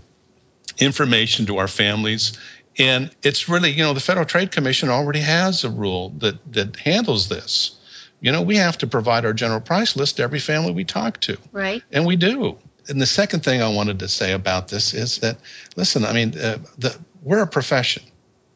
[0.79, 2.39] information to our families,
[2.79, 6.77] and it's really, you know, the Federal Trade Commission already has a rule that that
[6.77, 7.77] handles this.
[8.21, 11.21] You know, we have to provide our general price list to every family we talk
[11.21, 11.39] to.
[11.53, 11.83] Right.
[11.91, 12.59] And we do.
[12.89, 15.39] And the second thing I wanted to say about this is that,
[15.77, 18.03] listen, I mean, uh, the, we're a profession.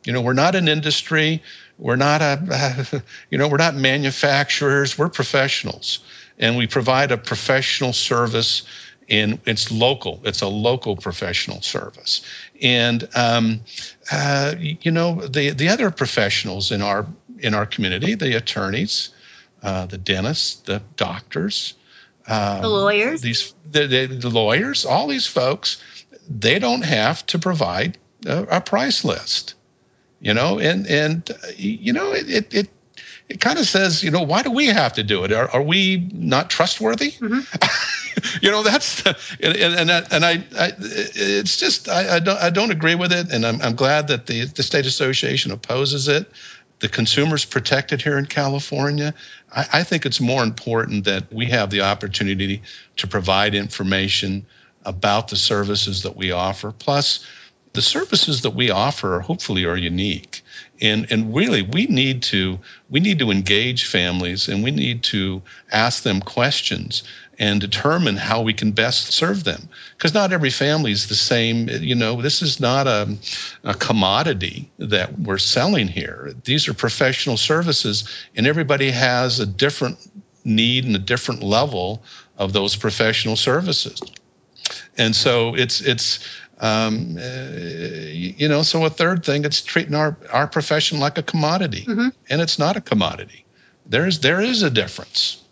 [0.05, 1.43] You know, we're not an industry.
[1.79, 4.99] We're not a, you know, we're not manufacturers.
[4.99, 6.01] We're professionals,
[6.38, 8.62] and we provide a professional service
[9.09, 10.21] and it's local.
[10.25, 12.23] It's a local professional service,
[12.62, 13.61] and um,
[14.11, 17.07] uh, you know the the other professionals in our
[17.38, 19.11] in our community, the attorneys,
[19.62, 21.75] uh, the dentists, the doctors,
[22.29, 25.83] um, the lawyers, these the, the, the, lawyers, all these folks,
[26.29, 29.55] they don't have to provide a, a price list,
[30.21, 32.55] you know, and and you know it it.
[32.55, 32.69] it
[33.29, 35.33] it kind of says, you know, why do we have to do it?
[35.33, 37.13] Are, are we not trustworthy?
[37.13, 37.41] Mm-hmm.
[38.43, 42.51] you know that's and and and, and I, I, it's just I, I don't I
[42.51, 46.31] don't agree with it, and I'm I'm glad that the the state association opposes it.
[46.81, 49.15] The consumer's protected here in California.
[49.55, 52.63] I, I think it's more important that we have the opportunity
[52.97, 54.45] to provide information
[54.85, 56.73] about the services that we offer.
[56.73, 57.27] Plus,
[57.73, 60.43] the services that we offer hopefully are unique
[60.85, 62.59] and and really we need to
[62.90, 65.42] we need to engage families and we need to
[65.73, 67.03] ask them questions
[67.38, 69.68] and determine how we can best serve them.
[69.97, 71.68] Because not every family is the same.
[71.68, 73.16] You know, this is not a,
[73.64, 76.33] a commodity that we're selling here.
[76.44, 79.99] These are professional services, and everybody has a different
[80.44, 82.03] need and a different level
[82.38, 84.01] of those professional services.
[84.97, 86.20] And so it's it's
[86.61, 87.16] um,
[88.37, 92.09] you know so a third thing it's treating our our profession like a commodity, mm-hmm.
[92.29, 93.44] and it's not a commodity.
[93.87, 95.42] There's there is a difference.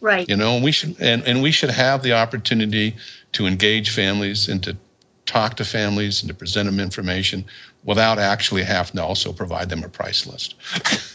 [0.00, 0.28] Right.
[0.28, 2.96] You know, and we should and, and we should have the opportunity
[3.32, 4.76] to engage families and to
[5.26, 7.46] talk to families and to present them information
[7.84, 10.54] without actually having to also provide them a price list.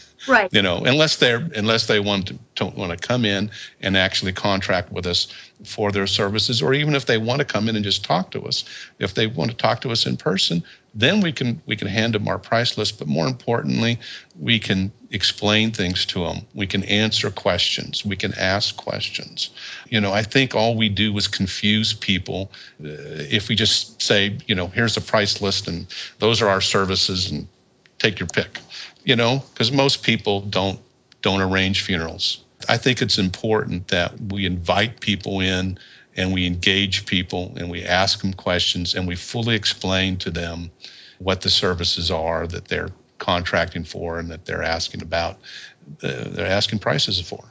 [0.28, 0.52] Right.
[0.52, 4.32] you know, unless they're unless they want to don't want to come in and actually
[4.32, 5.28] contract with us
[5.64, 8.42] for their services, or even if they want to come in and just talk to
[8.42, 8.64] us.
[8.98, 10.62] If they want to talk to us in person,
[10.94, 12.98] then we can we can hand them our price list.
[12.98, 13.98] But more importantly,
[14.38, 16.38] we can explain things to them.
[16.54, 18.04] We can answer questions.
[18.04, 19.50] We can ask questions.
[19.88, 22.50] You know, I think all we do is confuse people
[22.82, 22.88] uh,
[23.30, 25.86] if we just say, you know, here's the price list and
[26.18, 27.46] those are our services and
[27.98, 28.58] take your pick
[29.04, 30.78] you know, because most people don't
[31.22, 32.44] don't arrange funerals.
[32.68, 35.78] I think it's important that we invite people in
[36.20, 40.70] and we engage people and we ask them questions and we fully explain to them
[41.18, 45.38] what the services are that they're contracting for and that they're asking about
[46.02, 47.42] uh, they're asking prices for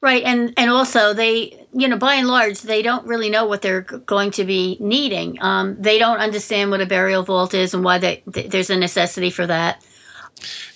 [0.00, 3.62] right and and also they you know by and large they don't really know what
[3.62, 7.84] they're going to be needing um, they don't understand what a burial vault is and
[7.84, 9.82] why they, there's a necessity for that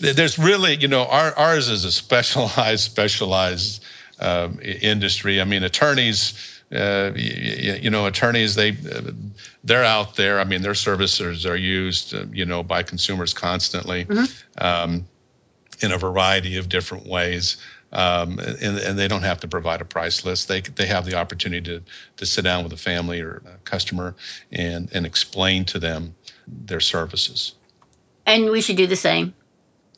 [0.00, 3.84] there's really, you know, our, ours is a specialized, specialized
[4.18, 5.40] um, industry.
[5.40, 6.51] I mean, attorneys.
[6.72, 8.70] Uh, you, you, know, attorneys they
[9.64, 10.40] they're out there.
[10.40, 14.64] I mean, their services are used, uh, you know, by consumers constantly mm-hmm.
[14.64, 15.06] um,
[15.80, 17.58] in a variety of different ways.
[17.92, 20.48] Um, and, and, they don't have to provide a price list.
[20.48, 21.82] They they have the opportunity to
[22.16, 24.14] to sit down with a family or a customer
[24.50, 26.14] and and explain to them
[26.46, 27.54] their services.
[28.24, 29.34] And we should do the same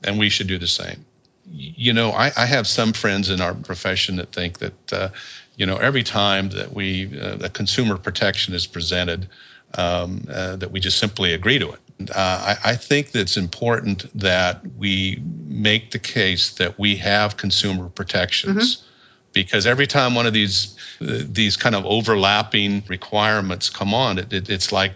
[0.05, 1.05] and we should do the same.
[1.51, 5.09] You know, I, I have some friends in our profession that think that, uh,
[5.57, 9.29] you know, every time that we, uh, consumer protection is presented,
[9.77, 12.11] um, uh, that we just simply agree to it.
[12.11, 17.37] Uh, I, I, think that it's important that we make the case that we have
[17.37, 18.77] consumer protections.
[18.77, 18.91] Mm-hmm.
[19.33, 24.33] Because every time one of these uh, these kind of overlapping requirements come on, it,
[24.33, 24.93] it, it's like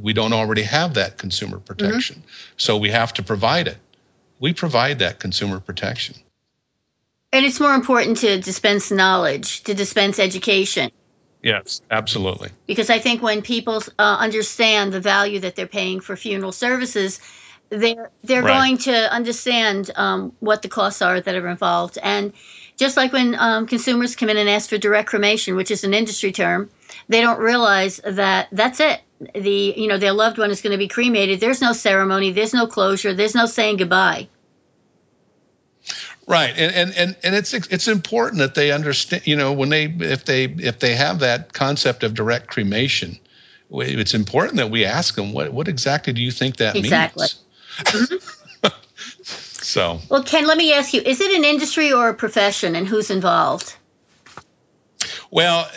[0.00, 2.54] we don't already have that consumer protection, mm-hmm.
[2.56, 3.78] so we have to provide it
[4.40, 6.16] we provide that consumer protection.
[7.32, 10.90] And it's more important to dispense knowledge, to dispense education.
[11.42, 12.50] Yes, absolutely.
[12.66, 17.20] Because I think when people uh, understand the value that they're paying for funeral services,
[17.70, 18.58] they're they're right.
[18.58, 21.98] going to understand um, what the costs are that are involved.
[22.02, 22.32] And
[22.76, 25.94] just like when um, consumers come in and ask for direct cremation, which is an
[25.94, 26.68] industry term,
[27.08, 29.00] they don't realize that that's it.
[29.34, 31.40] The you know their loved one is going to be cremated.
[31.40, 32.32] There's no ceremony.
[32.32, 33.14] There's no closure.
[33.14, 34.28] There's no saying goodbye.
[36.30, 39.26] Right, and, and and and it's it's important that they understand.
[39.26, 43.18] You know, when they if they if they have that concept of direct cremation,
[43.68, 47.26] it's important that we ask them what what exactly do you think that exactly.
[47.26, 47.44] means.
[48.62, 48.68] Mm-hmm.
[49.22, 49.98] so.
[50.08, 53.10] Well, Ken, let me ask you: Is it an industry or a profession, and who's
[53.10, 53.74] involved?
[55.32, 55.68] Well,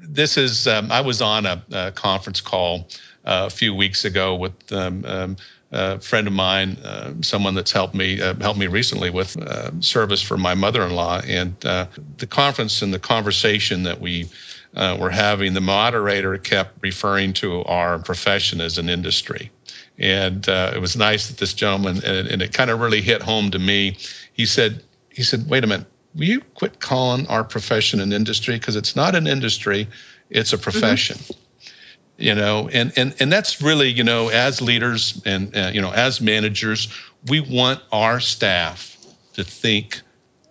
[0.00, 2.88] this is um, I was on a, a conference call
[3.24, 5.36] uh, a few weeks ago with um, um,
[5.72, 9.70] a friend of mine, uh, someone that's helped me uh, helped me recently with uh,
[9.80, 11.86] service for my mother-in-law, and uh,
[12.18, 14.28] the conference and the conversation that we
[14.76, 19.50] uh, were having, the moderator kept referring to our profession as an industry,
[19.98, 23.22] and uh, it was nice that this gentleman, and, and it kind of really hit
[23.22, 23.96] home to me.
[24.34, 28.56] He said, he said, wait a minute, will you quit calling our profession an industry
[28.56, 29.88] because it's not an industry,
[30.28, 30.64] it's a mm-hmm.
[30.64, 31.16] profession.
[31.16, 31.41] Mm-hmm
[32.16, 35.92] you know and and and that's really you know as leaders and uh, you know
[35.92, 36.88] as managers
[37.28, 38.96] we want our staff
[39.32, 40.00] to think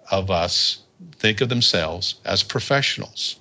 [0.09, 0.81] of us
[1.17, 3.37] think of themselves as professionals.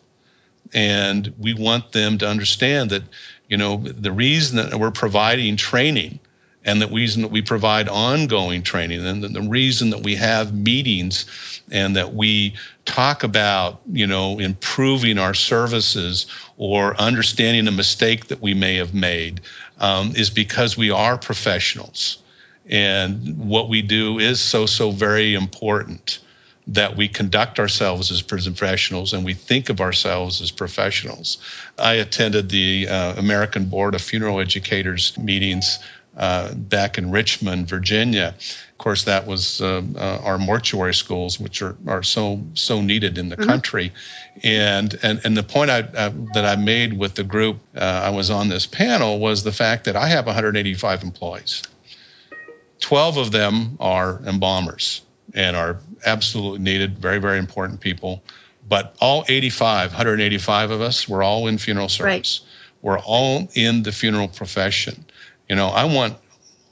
[0.72, 3.02] And we want them to understand that
[3.48, 6.20] you know the reason that we're providing training
[6.64, 11.62] and the reason that we provide ongoing training and the reason that we have meetings
[11.70, 18.40] and that we talk about you know improving our services or understanding a mistake that
[18.40, 19.40] we may have made
[19.78, 22.22] um, is because we are professionals
[22.68, 26.18] and what we do is so so very important
[26.66, 31.38] that we conduct ourselves as professionals and we think of ourselves as professionals.
[31.78, 35.80] I attended the uh, American Board of Funeral Educators meetings
[36.16, 38.34] uh, back in Richmond, Virginia.
[38.70, 43.18] Of course, that was uh, uh, our mortuary schools, which are, are so so needed
[43.18, 43.48] in the mm-hmm.
[43.48, 43.92] country.
[44.42, 48.10] And, and and the point I, uh, that I made with the group uh, I
[48.10, 51.62] was on this panel was the fact that I have 185 employees.
[52.80, 55.02] 12 of them are embalmers
[55.34, 58.22] and are absolutely needed, very very important people.
[58.68, 62.40] But all 85, 185 of us, we're all in funeral service.
[62.40, 62.56] Right.
[62.82, 65.04] We're all in the funeral profession.
[65.50, 66.16] You know, I want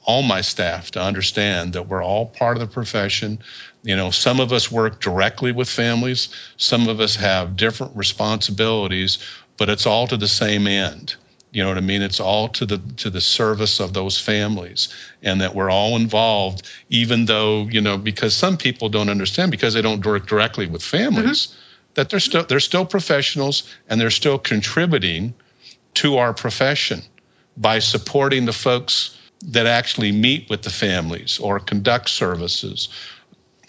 [0.05, 3.39] all my staff to understand that we're all part of the profession.
[3.83, 9.17] You know, some of us work directly with families, some of us have different responsibilities,
[9.57, 11.15] but it's all to the same end.
[11.51, 12.01] You know what I mean?
[12.01, 14.87] It's all to the to the service of those families,
[15.23, 19.73] and that we're all involved, even though you know because some people don't understand because
[19.73, 21.59] they don't work directly with families, mm-hmm.
[21.95, 25.33] that they're still they're still professionals and they're still contributing
[25.95, 27.01] to our profession
[27.59, 32.89] by supporting the folks that actually meet with the families or conduct services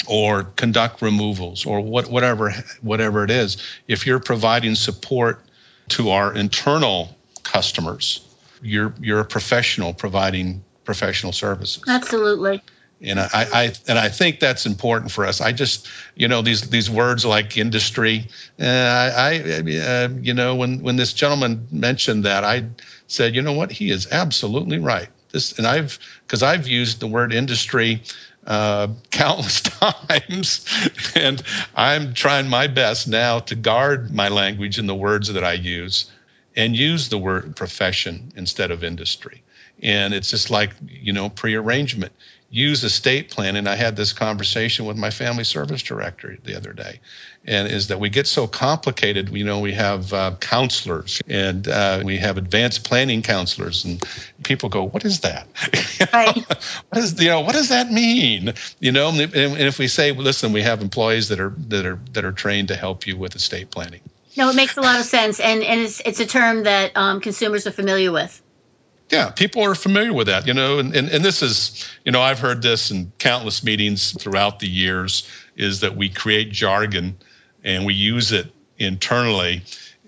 [0.06, 3.58] or conduct removals or what, whatever whatever it is.
[3.86, 5.44] If you're providing support
[5.90, 8.26] to our internal customers
[8.62, 11.82] you're you're a professional providing professional services.
[11.88, 12.62] Absolutely
[13.02, 15.40] and I, I and I think that's important for us.
[15.40, 18.26] I just you know these these words like industry.
[18.60, 22.66] Uh, I, I uh, you know when when this gentleman mentioned that, I
[23.06, 25.08] said you know what he is absolutely right.
[25.32, 28.02] This and I've because I've used the word industry
[28.46, 30.66] uh, countless times,
[31.14, 31.42] and
[31.74, 36.10] I'm trying my best now to guard my language and the words that I use,
[36.54, 39.42] and use the word profession instead of industry.
[39.82, 42.12] And it's just like you know prearrangement
[42.50, 43.68] use estate planning.
[43.68, 47.00] I had this conversation with my family service director the other day,
[47.44, 49.30] and is that we get so complicated.
[49.30, 54.02] You know, we have uh, counselors and uh, we have advanced planning counselors, and
[54.42, 55.46] people go, "What is that?
[56.12, 56.34] Right.
[56.88, 58.54] what is you know what does that mean?
[58.80, 62.24] You know, and, if we say, "Listen, we have employees that are that are that
[62.24, 64.00] are trained to help you with estate planning."
[64.36, 67.20] No, it makes a lot of sense, and and it's it's a term that um,
[67.20, 68.42] consumers are familiar with
[69.10, 72.20] yeah, people are familiar with that, you know, and, and, and this is, you know,
[72.20, 77.16] I've heard this in countless meetings throughout the years is that we create jargon
[77.64, 79.62] and we use it internally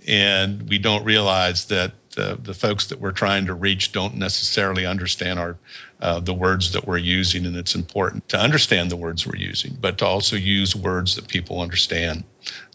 [0.06, 4.86] and we don't realize that the, the folks that we're trying to reach don't necessarily
[4.86, 5.56] understand our
[6.00, 9.76] uh, the words that we're using and it's important to understand the words we're using
[9.80, 12.24] but to also use words that people understand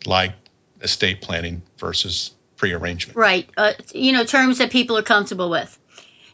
[0.06, 0.34] like
[0.82, 3.16] estate planning versus prearrangement.
[3.16, 5.78] Right uh, you know terms that people are comfortable with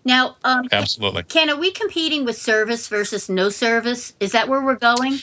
[0.06, 1.24] now, um, absolutely.
[1.24, 4.14] Ken, are we competing with service versus no service?
[4.20, 5.20] Is that where we're going?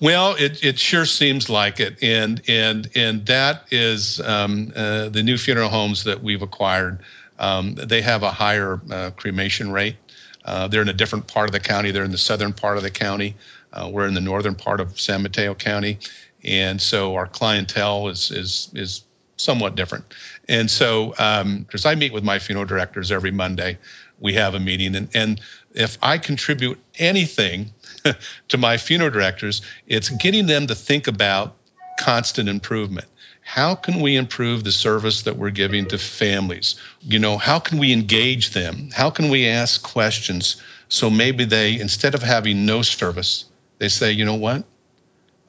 [0.00, 5.22] Well, it, it sure seems like it, and and and that is um, uh, the
[5.22, 7.00] new funeral homes that we've acquired.
[7.38, 9.96] Um, they have a higher uh, cremation rate.
[10.44, 11.90] Uh, they're in a different part of the county.
[11.90, 13.36] They're in the southern part of the county.
[13.72, 15.98] Uh, we're in the northern part of San Mateo County,
[16.42, 19.04] and so our clientele is is is
[19.36, 20.04] somewhat different.
[20.48, 23.78] And so, because um, I meet with my funeral directors every Monday,
[24.20, 24.96] we have a meeting.
[24.96, 25.40] And, and
[25.74, 27.70] if I contribute anything
[28.48, 31.54] to my funeral directors, it's getting them to think about
[31.98, 33.06] constant improvement.
[33.42, 36.74] How can we improve the service that we're giving to families?
[37.02, 38.90] You know, how can we engage them?
[38.92, 43.44] How can we ask questions so maybe they, instead of having no service,
[43.78, 44.64] they say, you know what?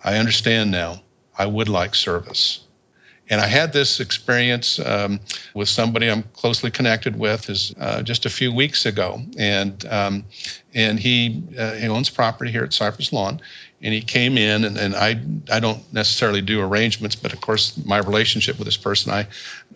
[0.04, 1.02] I understand now.
[1.38, 2.60] I would like service.
[3.30, 5.20] And I had this experience um,
[5.54, 10.26] with somebody I'm closely connected with is uh, just a few weeks ago, and um,
[10.74, 13.40] and he uh, he owns property here at Cypress Lawn,
[13.84, 15.22] and he came in and, and I
[15.52, 19.28] I don't necessarily do arrangements, but of course my relationship with this person I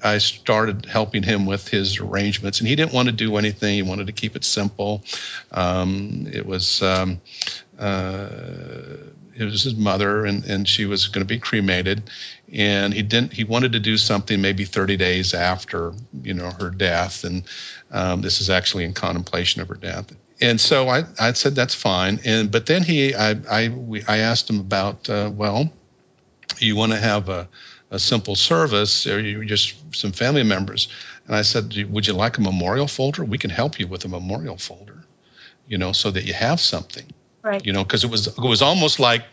[0.03, 3.75] I started helping him with his arrangements, and he didn't want to do anything.
[3.75, 5.03] He wanted to keep it simple.
[5.51, 6.81] Um, it was.
[6.81, 7.21] Um,
[7.79, 8.29] uh,
[9.35, 12.03] it was his mother and, and she was going to be cremated
[12.53, 16.69] and he didn't he wanted to do something maybe 30 days after you know her
[16.69, 17.23] death.
[17.23, 17.43] And
[17.91, 20.11] um, this is actually in contemplation of her death.
[20.41, 22.19] And so I, I said that's fine.
[22.25, 25.71] And but then he I I, we, I asked him about uh, well
[26.59, 27.49] you want to have a,
[27.89, 30.87] a simple service or you just some family members?
[31.25, 33.25] And I said would you like a memorial folder?
[33.25, 35.03] We can help you with a memorial folder
[35.67, 37.05] you know so that you have something.
[37.41, 37.65] Right.
[37.65, 39.23] You know, because it was it was almost like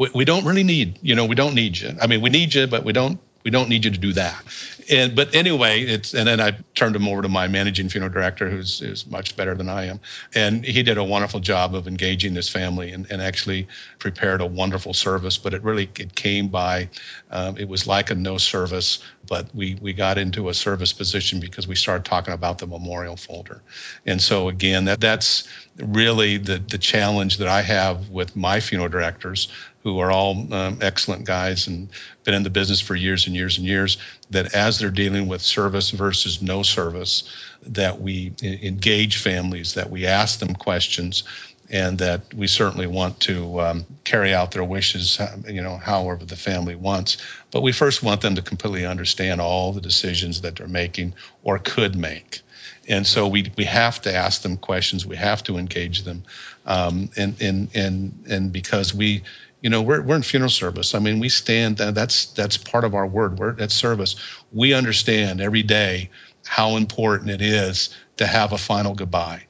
[0.00, 1.94] we, we don't really need you know we don't need you.
[2.00, 4.42] I mean, we need you, but we don't we don't need you to do that.
[4.90, 8.50] And but anyway, it's and then I turned him over to my managing funeral director,
[8.50, 10.00] who's is much better than I am,
[10.34, 14.46] and he did a wonderful job of engaging this family and, and actually prepared a
[14.46, 15.38] wonderful service.
[15.38, 16.88] But it really it came by,
[17.30, 18.98] um, it was like a no service,
[19.28, 23.16] but we we got into a service position because we started talking about the memorial
[23.16, 23.62] folder,
[24.06, 28.88] and so again that that's really the the challenge that I have with my funeral
[28.88, 29.48] directors
[29.82, 31.88] who are all um, excellent guys and
[32.24, 33.96] been in the business for years and years and years
[34.30, 37.24] that as they're dealing with service versus no service
[37.66, 41.24] that we engage families that we ask them questions
[41.70, 46.36] and that we certainly want to um, carry out their wishes you know however the
[46.36, 47.16] family wants.
[47.50, 51.14] But we first want them to completely understand all the decisions that they're making
[51.44, 52.40] or could make.
[52.88, 55.06] And so we we have to ask them questions.
[55.06, 56.24] We have to engage them.
[56.66, 59.22] Um, and and and and because we
[59.62, 62.94] you know we're, we're in funeral service i mean we stand that's that's part of
[62.94, 64.16] our word we're at service
[64.52, 66.08] we understand every day
[66.46, 69.42] how important it is to have a final goodbye.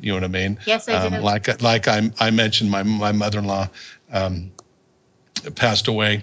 [0.00, 0.58] You know what I mean?
[0.66, 1.20] Yes, I um, do.
[1.20, 3.68] Like like I I mentioned, my my mother-in-law
[4.12, 4.50] um,
[5.54, 6.22] passed away.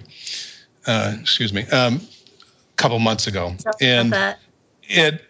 [0.86, 4.16] Uh, excuse me, um, a couple months ago, and
[4.84, 5.24] it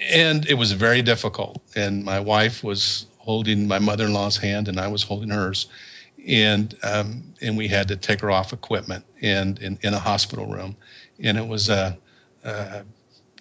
[0.00, 1.62] and it was very difficult.
[1.74, 5.66] And my wife was holding my mother-in-law's hand, and I was holding hers,
[6.26, 10.76] and um, and we had to take her off equipment and in, a hospital room,
[11.22, 11.96] and it was a,
[12.44, 12.82] a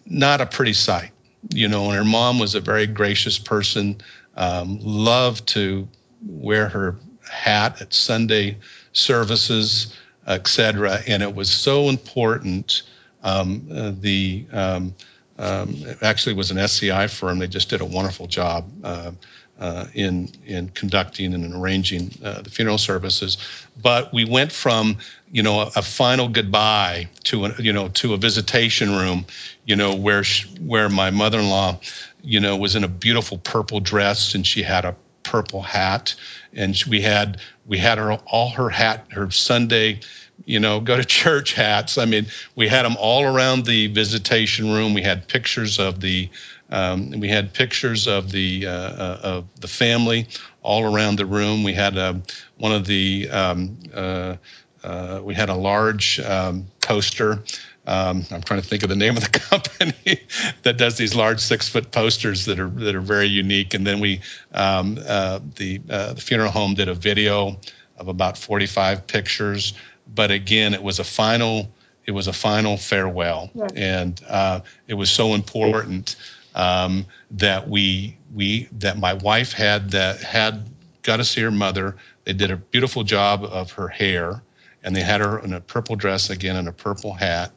[0.06, 1.12] not a pretty sight,
[1.54, 1.86] you know.
[1.86, 4.02] And her mom was a very gracious person
[4.36, 5.88] um, loved to
[6.26, 6.96] wear her
[7.30, 8.58] hat at Sunday
[8.94, 9.96] services,
[10.28, 11.00] etc.
[11.08, 12.84] And it was so important.
[13.22, 14.96] Um, uh, the um,
[15.38, 17.40] um, actually was an SCI firm.
[17.40, 19.12] They just did a wonderful job uh,
[19.60, 23.38] uh, in in conducting and arranging uh, the funeral services.
[23.82, 24.97] But we went from
[25.32, 29.26] you know a, a, final goodbye to a you know to a visitation room,
[29.66, 31.80] you know where she, where my mother-in-law
[32.24, 36.16] you know, was in a beautiful purple dress and she had a purple hat.
[36.53, 39.99] And we had we had her all her hat, her Sunday,
[40.45, 41.97] you know, go to church hats.
[41.97, 44.93] I mean, we had them all around the visitation room.
[44.93, 46.30] We had pictures of the
[46.70, 50.28] um, we had pictures of the uh, uh, of the family
[50.61, 51.63] all around the room.
[51.63, 52.15] We had uh,
[52.57, 54.36] one of the um, uh,
[54.84, 57.43] uh, we had a large um, poster
[57.89, 60.22] um, I'm trying to think of the name of the company
[60.61, 63.74] that does these large six foot posters that are that are very unique.
[63.74, 64.22] And then we
[64.53, 67.57] um, uh, the uh, the funeral home did a video
[67.97, 69.74] of about 45 pictures.
[70.13, 71.72] But again, it was a final
[72.05, 76.15] it was a final farewell, and uh, it was so important
[76.60, 80.70] um, that we we that my wife had that had
[81.03, 81.95] got to see her mother.
[82.26, 84.43] They did a beautiful job of her hair,
[84.84, 87.51] and they had her in a purple dress again and a purple hat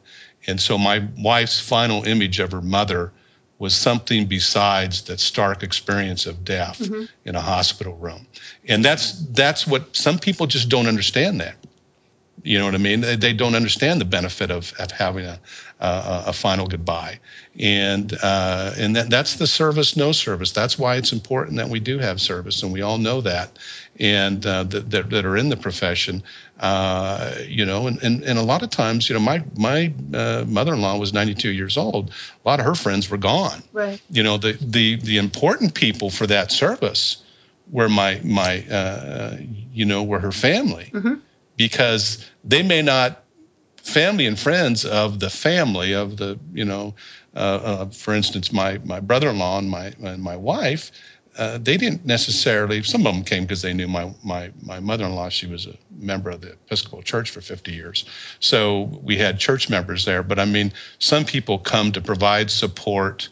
[0.47, 3.11] and so my wife's final image of her mother
[3.59, 7.03] was something besides that stark experience of death mm-hmm.
[7.25, 8.27] in a hospital room.
[8.67, 11.55] And that's that's what some people just don't understand that.
[12.43, 13.01] You know what I mean?
[13.01, 15.39] They don't understand the benefit of, of having a,
[15.79, 17.19] a, a final goodbye,
[17.57, 20.51] and uh, and that, that's the service no service.
[20.51, 23.57] That's why it's important that we do have service, and we all know that,
[23.97, 26.21] and uh, that, that, that are in the profession.
[26.59, 30.43] Uh, you know, and, and and a lot of times, you know, my my uh,
[30.45, 32.11] mother-in-law was 92 years old.
[32.43, 33.63] A lot of her friends were gone.
[33.71, 34.01] Right.
[34.09, 37.23] You know, the the the important people for that service
[37.71, 39.37] were my my uh,
[39.71, 40.91] you know were her family.
[40.93, 41.13] Mm-hmm
[41.57, 43.23] because they may not
[43.77, 46.93] family and friends of the family of the you know
[47.35, 50.91] uh, uh, for instance my my brother-in-law and my and my wife
[51.37, 55.27] uh, they didn't necessarily some of them came because they knew my my my mother-in-law
[55.29, 58.05] she was a member of the episcopal church for 50 years.
[58.39, 63.29] So we had church members there but i mean some people come to provide support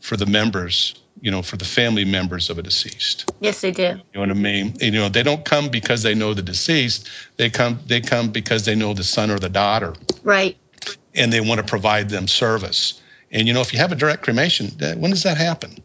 [0.00, 3.30] for the members you know, for the family members of a deceased.
[3.40, 3.82] Yes, they do.
[3.82, 4.74] You know what I mean?
[4.80, 7.08] You know, they don't come because they know the deceased.
[7.36, 9.94] They come they come because they know the son or the daughter.
[10.22, 10.56] Right.
[11.14, 13.00] And they want to provide them service.
[13.32, 15.82] And you know, if you have a direct cremation, when does that happen?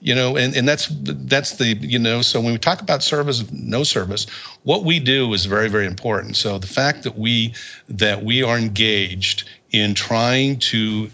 [0.00, 3.50] You know, and, and that's that's the you know, so when we talk about service,
[3.50, 4.26] no service,
[4.62, 6.36] what we do is very, very important.
[6.36, 7.54] So the fact that we
[7.88, 11.10] that we are engaged in trying to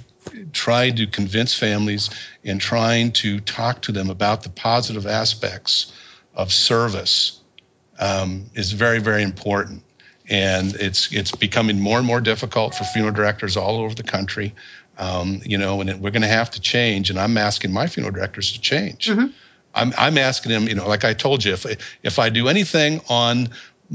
[0.54, 2.10] trying to convince families
[2.44, 5.92] and trying to talk to them about the positive aspects
[6.34, 7.40] of service
[7.98, 9.82] um, is very, very important.
[10.30, 14.54] And it's it's becoming more and more difficult for funeral directors all over the country.
[14.96, 17.10] Um, you know, and we're going to have to change.
[17.10, 19.08] And I'm asking my funeral directors to change.
[19.08, 19.26] Mm-hmm.
[19.74, 21.66] I'm, I'm asking them, you know, like I told you, if
[22.02, 23.50] if I do anything on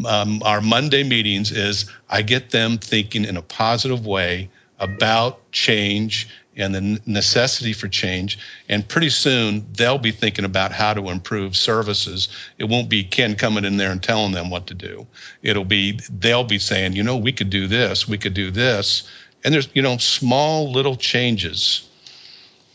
[0.06, 4.50] um, our Monday meetings, is I get them thinking in a positive way
[4.80, 8.38] about change and the necessity for change.
[8.68, 12.28] And pretty soon they'll be thinking about how to improve services.
[12.58, 15.08] It won't be Ken coming in there and telling them what to do.
[15.42, 19.10] It'll be they'll be saying, you know, we could do this, we could do this.
[19.44, 21.88] And there's, you know, small little changes.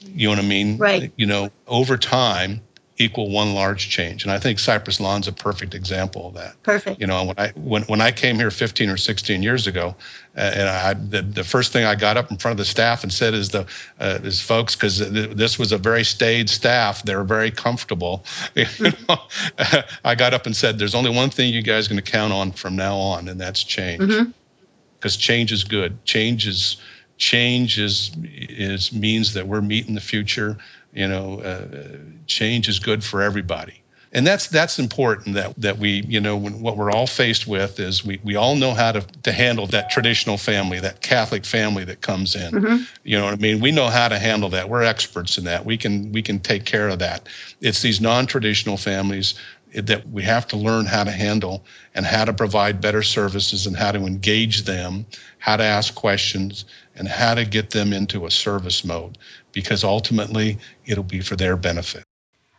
[0.01, 0.79] You know what I mean?
[0.79, 1.13] Right.
[1.17, 2.61] You know, over time
[2.97, 4.23] equal one large change.
[4.23, 6.63] And I think Cypress Lawn's a perfect example of that.
[6.63, 7.01] Perfect.
[7.01, 9.97] You know, when I when when I came here 15 or 16 years ago,
[10.37, 13.03] uh, and I the, the first thing I got up in front of the staff
[13.03, 13.67] and said is the
[13.99, 17.03] uh, is folks because th- this was a very staid staff.
[17.03, 18.25] They were very comfortable.
[18.55, 19.19] You know,
[20.05, 22.33] I got up and said, "There's only one thing you guys are going to count
[22.33, 24.01] on from now on, and that's change.
[24.01, 25.21] Because mm-hmm.
[25.21, 26.05] change is good.
[26.05, 26.77] Change is."
[27.17, 30.59] change is is means that we're meeting the future
[30.95, 33.83] you know, uh, change is good for everybody.
[34.15, 37.81] and that's that's important that that we you know when, what we're all faced with
[37.81, 41.85] is we, we all know how to, to handle that traditional family that catholic family
[41.85, 42.53] that comes in.
[42.53, 42.83] Mm-hmm.
[43.03, 43.61] you know what i mean?
[43.61, 44.69] We know how to handle that.
[44.69, 45.67] We're experts in that.
[45.67, 47.29] We can we can take care of that.
[47.61, 49.35] It's these non-traditional families
[49.75, 51.65] that we have to learn how to handle
[51.97, 55.05] and how to provide better services and how to engage them
[55.39, 56.65] how to ask questions
[56.95, 59.19] and how to get them into a service mode
[59.55, 62.05] because ultimately it'll be for their benefit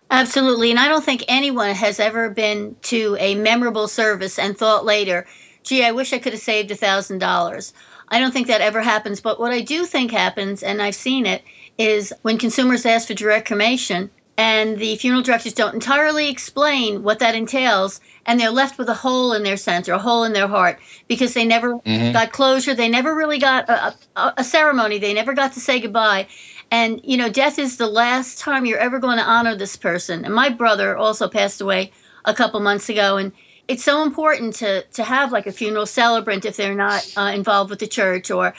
[0.09, 0.69] Absolutely.
[0.69, 5.25] And I don't think anyone has ever been to a memorable service and thought later,
[5.63, 7.73] gee, I wish I could have saved a $1,000.
[8.07, 9.19] I don't think that ever happens.
[9.19, 11.43] But what I do think happens, and I've seen it,
[11.77, 17.19] is when consumers ask for direct cremation and the funeral directors don't entirely explain what
[17.19, 20.47] that entails, and they're left with a hole in their center, a hole in their
[20.47, 22.11] heart, because they never mm-hmm.
[22.11, 22.73] got closure.
[22.73, 24.97] They never really got a, a, a ceremony.
[24.97, 26.27] They never got to say goodbye.
[26.75, 30.25] And, you know, death is the last time you're ever going to honor this person.
[30.25, 31.93] And my brother also passed away
[32.25, 33.15] a couple months ago.
[33.15, 33.31] And
[33.65, 37.69] it's so important to, to have like a funeral celebrant if they're not uh, involved
[37.69, 38.55] with the church or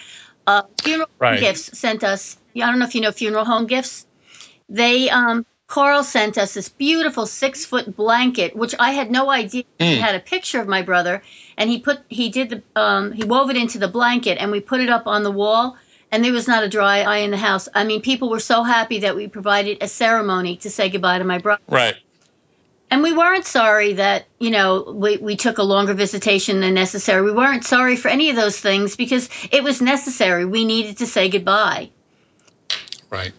[0.46, 1.38] uh, funeral right.
[1.38, 2.38] gifts sent us.
[2.54, 4.06] I don't know if you know funeral home gifts.
[4.70, 9.64] They, um, Carl sent us this beautiful six foot blanket, which I had no idea.
[9.78, 9.90] Mm.
[9.90, 11.22] He had a picture of my brother,
[11.58, 14.60] and he put he did the um, he wove it into the blanket, and we
[14.60, 15.76] put it up on the wall
[16.16, 17.68] and there was not a dry eye in the house.
[17.74, 21.24] I mean, people were so happy that we provided a ceremony to say goodbye to
[21.24, 21.60] my brother.
[21.68, 21.94] Right.
[22.90, 27.20] And we weren't sorry that, you know, we, we took a longer visitation than necessary.
[27.20, 30.46] We weren't sorry for any of those things because it was necessary.
[30.46, 31.90] We needed to say goodbye.
[33.10, 33.34] Right.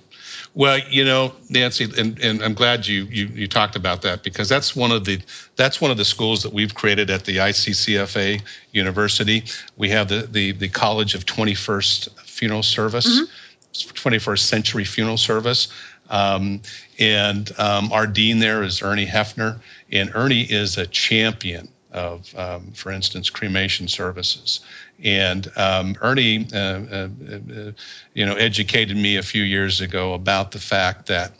[0.53, 4.49] Well, you know, Nancy, and, and I'm glad you, you you talked about that because
[4.49, 5.19] that's one of the
[5.55, 9.43] that's one of the schools that we've created at the ICCFA University.
[9.77, 13.27] We have the the, the College of 21st Funeral Service, mm-hmm.
[13.73, 15.67] 21st Century Funeral Service.
[16.09, 16.61] Um,
[16.99, 19.59] and um, our dean there is Ernie Heffner,
[19.91, 24.59] and Ernie is a champion of, um, for instance, cremation services.
[25.03, 27.71] And um, Ernie, uh, uh, uh,
[28.13, 31.31] you know, educated me a few years ago about the fact that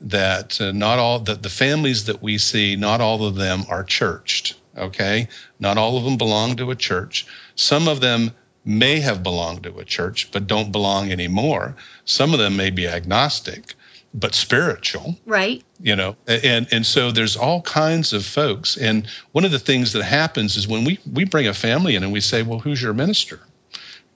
[0.00, 3.84] that uh, not all that the families that we see, not all of them are
[3.84, 4.56] churched.
[4.76, 5.28] Okay,
[5.60, 7.26] not all of them belong to a church.
[7.54, 8.32] Some of them
[8.64, 11.74] may have belonged to a church but don't belong anymore.
[12.04, 13.74] Some of them may be agnostic
[14.14, 15.64] but spiritual right.
[15.80, 18.76] you know and and so there's all kinds of folks.
[18.76, 22.04] And one of the things that happens is when we we bring a family in
[22.04, 23.40] and we say well who's your minister?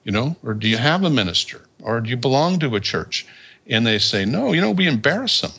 [0.05, 1.61] You know or do you have a minister?
[1.81, 3.27] Or do you belong to a church?
[3.67, 5.51] And they say no you know we embarrass them.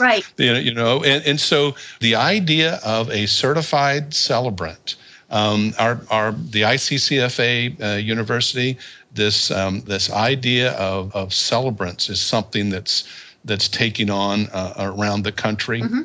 [0.00, 0.26] Right.
[0.36, 4.96] You know, you know and, and so the idea of a certified celebrant
[5.30, 8.78] um, our, our the ICCFA uh, University,
[9.12, 13.08] this um, this idea of, of celebrants is something that's
[13.44, 15.82] that's taking on uh, around the country.
[15.82, 16.02] Mm-hmm.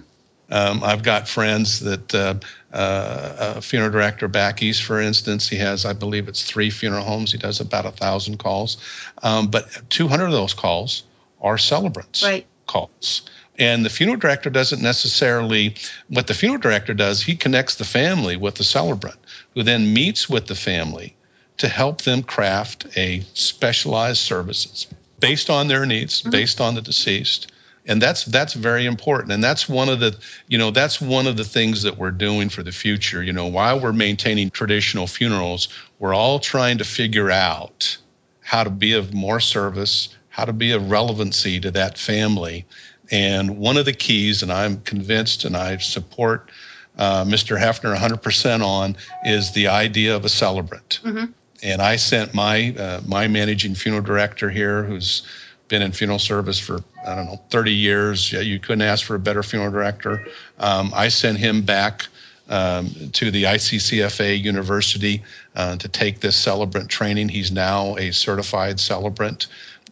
[0.51, 2.35] Um, I've got friends that uh,
[2.73, 7.03] uh, a funeral director back east, for instance, he has, I believe, it's three funeral
[7.03, 7.31] homes.
[7.31, 8.77] He does about a thousand calls,
[9.21, 11.03] um, but 200 of those calls
[11.41, 12.47] are celebrants right.
[12.65, 13.29] calls.
[13.59, 15.75] And the funeral director doesn't necessarily,
[16.07, 19.17] what the funeral director does, he connects the family with the celebrant,
[19.53, 21.13] who then meets with the family
[21.57, 24.87] to help them craft a specialized services
[25.19, 26.29] based on their needs, mm-hmm.
[26.29, 27.51] based on the deceased.
[27.85, 29.31] And that's that's very important.
[29.33, 32.47] And that's one of the, you know, that's one of the things that we're doing
[32.47, 33.23] for the future.
[33.23, 37.97] You know, while we're maintaining traditional funerals, we're all trying to figure out
[38.41, 42.65] how to be of more service, how to be of relevancy to that family
[43.11, 46.49] and one of the keys, and I'm convinced and I support
[46.97, 47.57] uh, Mr.
[47.57, 48.95] Heffner 100% on,
[49.25, 50.99] is the idea of a celebrant.
[51.03, 51.25] Mm-hmm.
[51.63, 55.23] And I sent my uh, my managing funeral director here, who's
[55.67, 58.31] been in funeral service for I don't know 30 years.
[58.31, 60.25] You couldn't ask for a better funeral director.
[60.59, 62.07] Um, I sent him back
[62.49, 65.21] um, to the ICCFA University
[65.55, 67.29] uh, to take this celebrant training.
[67.29, 69.47] He's now a certified celebrant.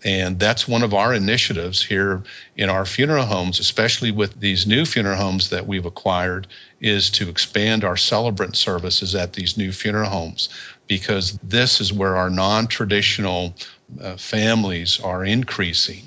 [0.05, 2.23] And that's one of our initiatives here
[2.55, 6.47] in our funeral homes, especially with these new funeral homes that we've acquired,
[6.79, 10.49] is to expand our celebrant services at these new funeral homes
[10.87, 13.55] because this is where our non traditional
[14.01, 16.03] uh, families are increasing.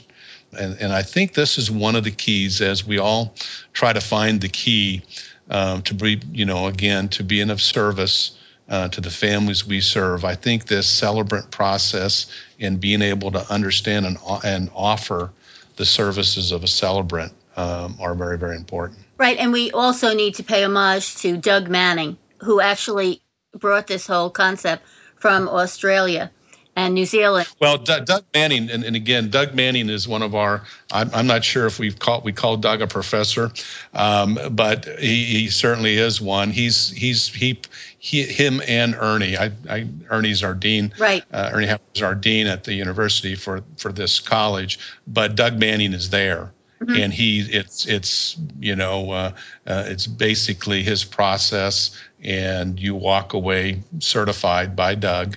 [0.59, 3.35] And, and I think this is one of the keys as we all
[3.73, 5.03] try to find the key
[5.51, 8.37] um, to be, you know, again, to being of service
[8.71, 10.25] uh, to the families we serve.
[10.25, 15.31] I think this celebrant process and being able to understand and, and offer
[15.77, 19.01] the services of a celebrant um, are very, very important.
[19.19, 19.37] Right.
[19.37, 23.21] And we also need to pay homage to Doug Manning, who actually
[23.53, 24.85] brought this whole concept
[25.17, 26.31] from Australia.
[26.77, 27.49] and New Zealand.
[27.61, 30.63] Well, D- Doug Manning, and, and, again, Doug Manning is one of our.
[30.93, 33.51] I'm, I'm not sure if we've called we call Doug a professor,
[33.93, 36.51] um, but he, he certainly is one.
[36.51, 37.61] He's he's he
[38.03, 39.37] he him and Ernie.
[39.37, 40.93] I, I Ernie's our dean.
[40.99, 41.23] Right.
[41.33, 45.93] Uh, Ernie is our dean at the university for for this college, but Doug Manning
[45.93, 46.51] is there.
[46.81, 46.97] Mm-hmm.
[46.97, 49.33] and he it's it's you know uh,
[49.67, 51.95] uh, it's basically his process
[52.25, 55.37] and you walk away certified by doug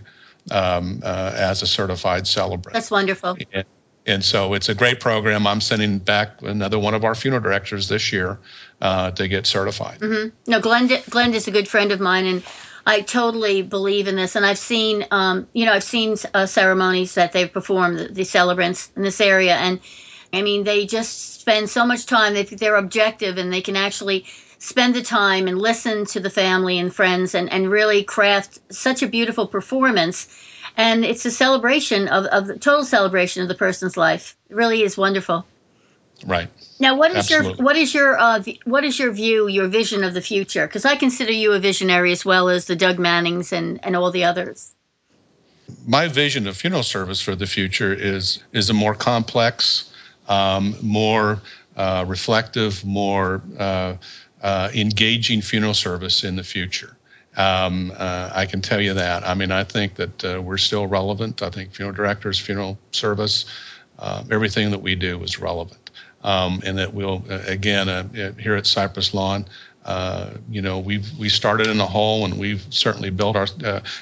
[0.51, 2.73] um, uh, as a certified celebrant.
[2.73, 3.35] That's wonderful.
[3.51, 3.65] And,
[4.05, 5.45] and, so it's a great program.
[5.45, 8.39] I'm sending back another one of our funeral directors this year
[8.83, 9.99] uh, to get certified.
[9.99, 10.51] Mm-hmm.
[10.51, 12.43] No, Glenn, Glenn is a good friend of mine, and
[12.85, 14.35] I totally believe in this.
[14.35, 18.23] And I've seen, um, you know, I've seen uh, ceremonies that they've performed, the, the
[18.25, 19.79] celebrants in this area, and
[20.33, 22.33] I mean, they just spend so much time.
[22.33, 24.25] They, they're objective, and they can actually
[24.59, 29.01] spend the time and listen to the family and friends and, and really craft such
[29.01, 30.27] a beautiful performance.
[30.75, 34.35] And it's a celebration of, of the total celebration of the person's life.
[34.49, 35.45] It really is wonderful.
[36.25, 36.49] Right.
[36.79, 37.57] Now, what is Absolutely.
[37.57, 40.67] your what is your uh, what is your view, your vision of the future?
[40.67, 44.11] Because I consider you a visionary as well as the Doug Mannings and, and all
[44.11, 44.73] the others.
[45.85, 49.91] My vision of funeral service for the future is is a more complex,
[50.27, 51.41] um, more
[51.75, 53.95] uh, reflective, more uh,
[54.41, 56.97] uh, engaging funeral service in the future.
[57.35, 59.27] Um, uh, I can tell you that.
[59.27, 61.41] I mean, I think that uh, we're still relevant.
[61.41, 63.45] I think funeral directors, funeral service,
[63.99, 65.82] uh, everything that we do is relevant.
[66.23, 69.45] Um, and that we'll, uh, again, uh, here at Cypress Lawn,
[70.49, 73.47] you know, we've we started in a hole and we've certainly built our.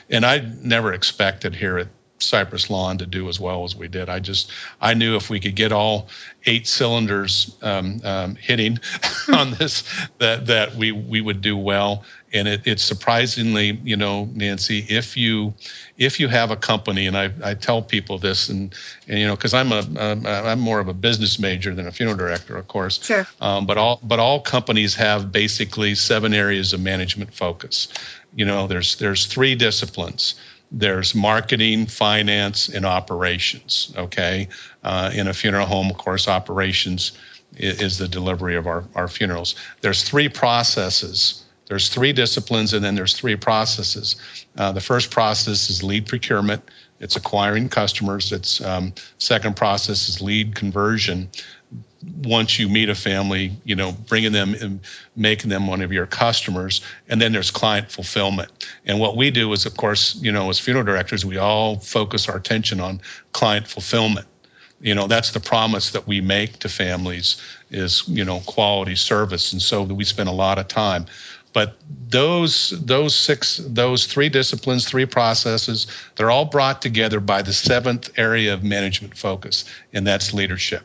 [0.09, 1.88] and I never expected here at
[2.24, 4.09] Cypress Lawn to do as well as we did.
[4.09, 6.07] I just I knew if we could get all
[6.45, 8.80] eight cylinders um, um, hitting
[9.34, 9.84] on this,
[10.17, 12.03] that that we we would do well.
[12.34, 15.53] And it, it's surprisingly, you know, Nancy, if you
[15.97, 18.74] if you have a company, and I, I tell people this, and,
[19.07, 21.91] and you know, because I'm a am I'm more of a business major than a
[21.91, 23.03] funeral director, of course.
[23.03, 23.28] Sure.
[23.41, 27.89] Um, but all but all companies have basically seven areas of management focus.
[28.34, 30.36] You know, there's there's three disciplines
[30.72, 33.93] there's marketing, finance, and operations.
[33.97, 34.47] Okay,
[34.84, 37.11] uh, in a funeral home, of course, operations
[37.57, 39.55] is, is the delivery of our, our funerals.
[39.82, 41.43] There's three processes.
[41.67, 44.15] There's three disciplines, and then there's three processes.
[44.57, 46.63] Uh, the first process is lead procurement.
[46.99, 48.32] It's acquiring customers.
[48.32, 51.30] Its um, second process is lead conversion
[52.23, 54.79] once you meet a family, you know, bringing them and
[55.15, 56.81] making them one of your customers.
[57.09, 58.67] And then there's client fulfillment.
[58.85, 62.27] And what we do is, of course, you know, as funeral directors, we all focus
[62.27, 63.01] our attention on
[63.33, 64.27] client fulfillment.
[64.81, 67.39] You know, that's the promise that we make to families
[67.69, 69.53] is, you know, quality service.
[69.53, 71.05] And so we spend a lot of time.
[71.53, 71.75] But
[72.07, 75.85] those those six those three disciplines, three processes,
[76.15, 80.83] they're all brought together by the seventh area of management focus, and that's leadership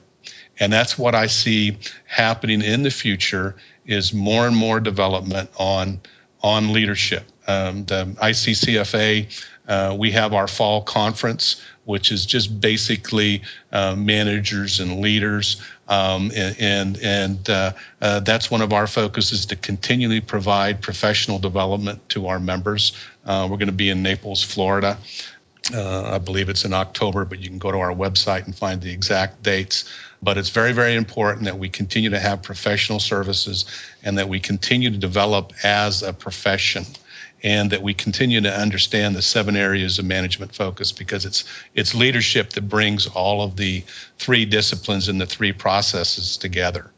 [0.59, 6.01] and that's what I see happening in the future is more and more development on
[6.43, 7.25] on leadership.
[7.49, 13.43] Um, the ICCFA, uh, we have our fall conference, which is just basically
[13.73, 19.57] uh, managers and leaders, um, and and, uh, uh that's one of our focuses to
[19.57, 22.93] continually provide professional development to our members.
[23.25, 24.99] Uh, we're going to be in Naples, Florida.
[25.75, 28.81] Uh, I believe it's in October, but you can go to our website and find
[28.81, 29.91] the exact dates.
[30.27, 33.65] But it's very, very important that we continue to have professional services
[34.03, 36.85] and that we continue to develop as a profession
[37.45, 41.45] and that we continue to understand the seven areas of management focus because it's
[41.77, 43.85] it's leadership that brings all of the
[44.19, 46.91] three disciplines and the three processes together.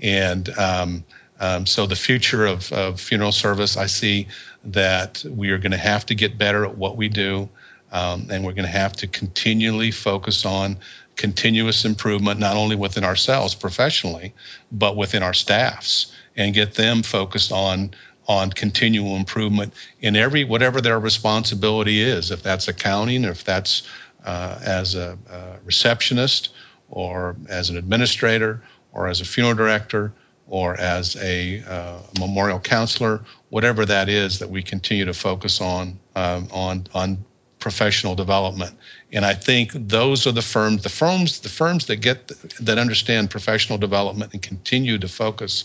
[0.00, 1.04] And um,
[1.40, 4.28] um, so the future of, of funeral service, I see
[4.62, 7.48] that we are going to have to get better at what we do.
[7.92, 10.78] Um, and we're going to have to continually focus on
[11.16, 14.34] continuous improvement, not only within ourselves professionally,
[14.70, 17.90] but within our staffs, and get them focused on
[18.28, 22.30] on continual improvement in every whatever their responsibility is.
[22.30, 23.88] If that's accounting, if that's
[24.24, 26.50] uh, as a, a receptionist,
[26.88, 28.62] or as an administrator,
[28.92, 30.12] or as a funeral director,
[30.48, 35.98] or as a uh, memorial counselor, whatever that is, that we continue to focus on
[36.16, 37.24] um, on on
[37.58, 38.76] professional development.
[39.12, 42.28] And I think those are the firms, the firms, the firms that get
[42.60, 45.64] that understand professional development and continue to focus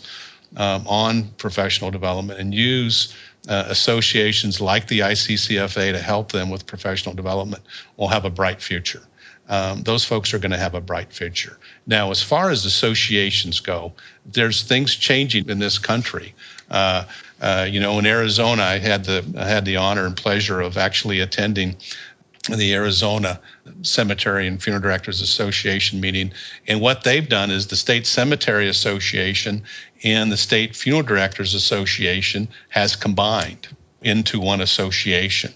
[0.58, 3.16] um, on professional development and use
[3.50, 7.64] uh, associations like the ICCFA to help them with professional development
[7.98, 9.02] will have a bright future.
[9.50, 11.58] Um, those folks are going to have a bright future.
[11.86, 13.94] Now, as far as associations go,
[14.26, 16.34] there's things changing in this country.
[16.70, 17.06] Uh,
[17.42, 20.78] uh, you know, in Arizona, I had the I had the honor and pleasure of
[20.78, 21.76] actually attending
[22.50, 23.40] the Arizona
[23.82, 26.32] Cemetery and Funeral Directors Association meeting.
[26.68, 29.64] And what they've done is the State Cemetery Association
[30.04, 33.68] and the State Funeral Directors Association has combined
[34.02, 35.54] into one association.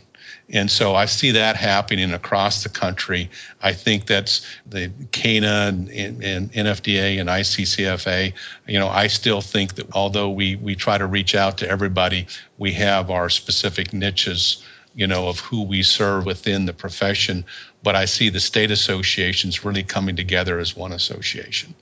[0.49, 3.29] And so I see that happening across the country.
[3.63, 8.31] I think that's the CANA and, and, and, NFDA and ICCFA.
[8.67, 12.27] You know, I still think that although we, we try to reach out to everybody,
[12.59, 14.63] we have our specific niches
[14.95, 17.45] you know, of who we serve within the profession.
[17.83, 21.75] But I see the state associations really coming together as one association,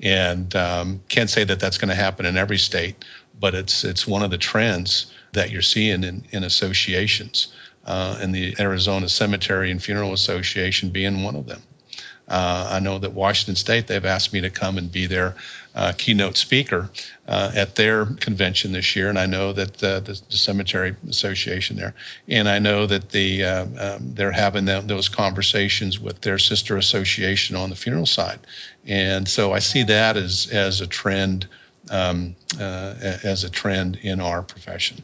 [0.00, 3.04] and um, can't say that that's going to happen in every state,
[3.40, 7.48] but it's it's one of the trends that you're seeing in in associations,
[7.88, 11.62] uh, and the Arizona Cemetery and Funeral Association being one of them.
[12.28, 15.34] Uh, I know that Washington State, they've asked me to come and be their
[15.74, 16.90] uh, keynote speaker
[17.26, 21.94] uh, at their convention this year, and I know that the, the, Cemetery Association there,
[22.28, 27.56] and I know that the uh, um, they're having those conversations with their sister association
[27.56, 28.40] on the funeral side,
[28.86, 31.46] and so I see that as as a trend
[31.90, 35.02] um, uh, as a trend in our profession.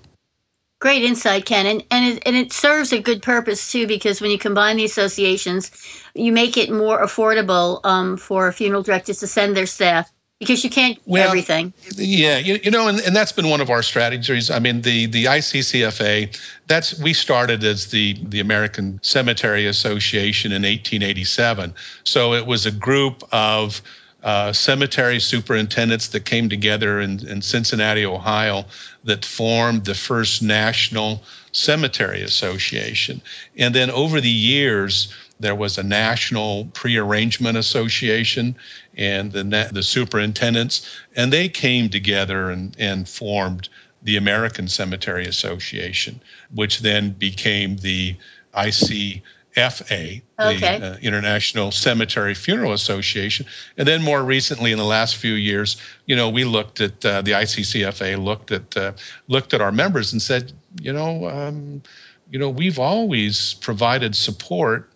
[0.85, 4.31] Great insight, Ken, and and it, and it serves a good purpose too because when
[4.31, 5.71] you combine the associations,
[6.15, 10.69] you make it more affordable um, for funeral directors to send their staff because you
[10.69, 11.73] can't well, everything.
[11.97, 14.51] Yeah, you, you know, and, and that's been one of our strategies.
[14.51, 20.65] I mean, the the ICCFA, that's we started as the the American Cemetery Association in
[20.65, 21.73] 1887.
[22.05, 23.81] So it was a group of
[24.25, 28.65] uh, cemetery superintendents that came together in, in Cincinnati, Ohio,
[29.05, 31.23] that formed the first national
[31.53, 33.21] cemetery association.
[33.59, 38.57] And then over the years, there was a national prearrangement association
[38.97, 43.69] and the, the superintendents, and they came together and, and formed
[44.03, 46.21] the American Cemetery Association,
[46.55, 48.17] which then became the
[48.57, 49.23] IC
[49.55, 50.79] FA, okay.
[50.79, 53.47] the uh, International Cemetery Funeral Association,
[53.79, 57.23] and then more recently, in the last few years, you know, we looked at uh,
[57.23, 58.93] the ICCFA looked at uh,
[59.29, 61.83] looked at our members and said, you know, um,
[62.31, 64.91] you know, we've always provided support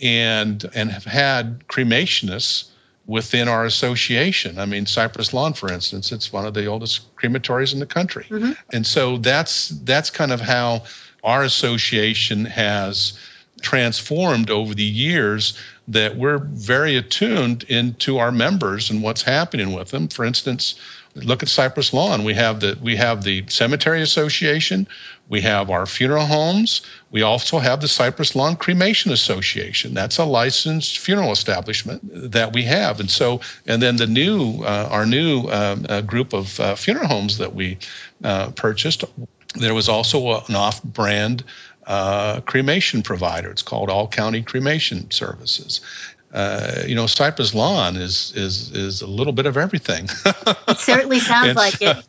[0.00, 2.70] and and have had cremationists
[3.06, 4.58] within our association.
[4.58, 8.24] I mean, Cypress Lawn, for instance, it's one of the oldest crematories in the country,
[8.30, 8.52] mm-hmm.
[8.72, 10.84] and so that's that's kind of how
[11.24, 13.18] our association has
[13.60, 19.90] transformed over the years that we're very attuned into our members and what's happening with
[19.90, 20.08] them.
[20.08, 20.74] For instance,
[21.14, 22.24] look at Cypress Lawn.
[22.24, 24.86] We have the we have the Cemetery Association,
[25.28, 29.94] we have our funeral homes, we also have the Cypress Lawn Cremation Association.
[29.94, 32.02] That's a licensed funeral establishment
[32.32, 36.32] that we have, and so and then the new uh, our new uh, uh, group
[36.32, 37.78] of uh, funeral homes that we
[38.24, 39.04] uh, purchased.
[39.54, 41.42] There was also an off-brand
[41.88, 43.50] uh, cremation provider.
[43.50, 45.80] It's called All County Cremation Services.
[46.32, 50.04] Uh, you know, Cypress Lawn is is is a little bit of everything.
[50.68, 52.06] it certainly sounds like so, it.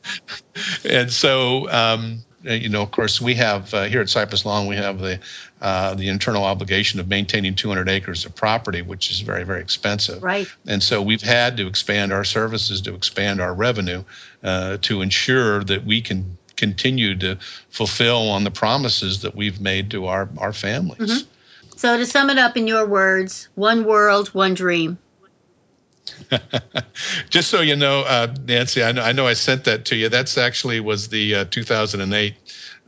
[0.91, 4.75] And so, um, you know, of course, we have uh, here at Cypress Lawn, we
[4.75, 5.21] have the
[5.61, 10.21] uh, the internal obligation of maintaining 200 acres of property, which is very very expensive.
[10.21, 10.47] Right.
[10.67, 14.03] And so we've had to expand our services to expand our revenue
[14.43, 17.37] uh, to ensure that we can continue to
[17.69, 21.23] fulfill on the promises that we've made to our, our families.
[21.23, 21.29] Mm-hmm.
[21.77, 24.97] So, to sum it up in your words, one world, one dream.
[27.29, 30.09] Just so you know, uh, Nancy, I know, I know I sent that to you.
[30.09, 32.35] That's actually was the uh, 2008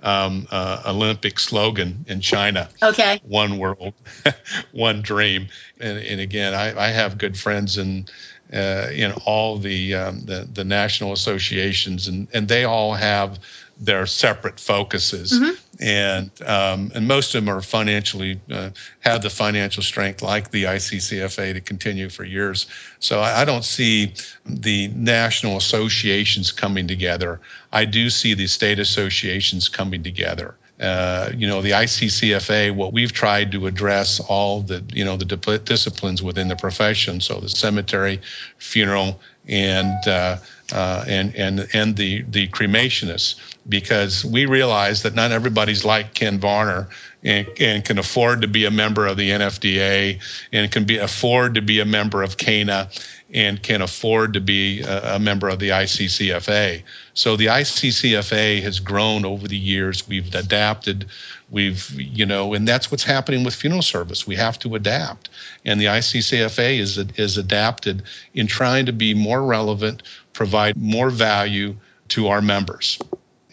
[0.03, 2.67] um, uh, Olympic slogan in China.
[2.81, 3.21] Okay.
[3.23, 3.93] One world,
[4.71, 5.47] one dream.
[5.79, 8.07] And, and again, I, I, have good friends in
[8.53, 13.39] uh, in all the, um, the, the national associations, and and they all have
[13.81, 15.83] their separate focuses, mm-hmm.
[15.83, 20.65] and um, and most of them are financially uh, have the financial strength like the
[20.65, 22.67] ICCFA to continue for years.
[22.99, 24.13] So I, I, don't see
[24.45, 27.41] the national associations coming together.
[27.73, 30.55] I do see the state associations coming together.
[30.81, 35.25] Uh, you know, the ICCFA, what we've tried to address all the, you know, the
[35.63, 37.21] disciplines within the profession.
[37.21, 38.19] So the cemetery,
[38.57, 40.37] funeral, and uh,
[40.73, 43.35] uh, and and and the the cremationists,
[43.69, 46.87] because we realize that not everybody's like Ken Varner
[47.23, 50.19] and, and can afford to be a member of the NFDA
[50.51, 52.89] and can be afford to be a member of CANA
[53.33, 56.83] and can afford to be a, member of the ICCFA.
[57.13, 60.07] So the ICCFA has grown over the years.
[60.07, 61.05] We've adapted.
[61.49, 64.27] We've, you know, and that's what's happening with funeral service.
[64.27, 65.29] We have to adapt.
[65.63, 68.03] And the ICCFA is, is adapted
[68.33, 70.03] in trying to be more relevant,
[70.33, 71.75] provide more value
[72.09, 72.99] to our members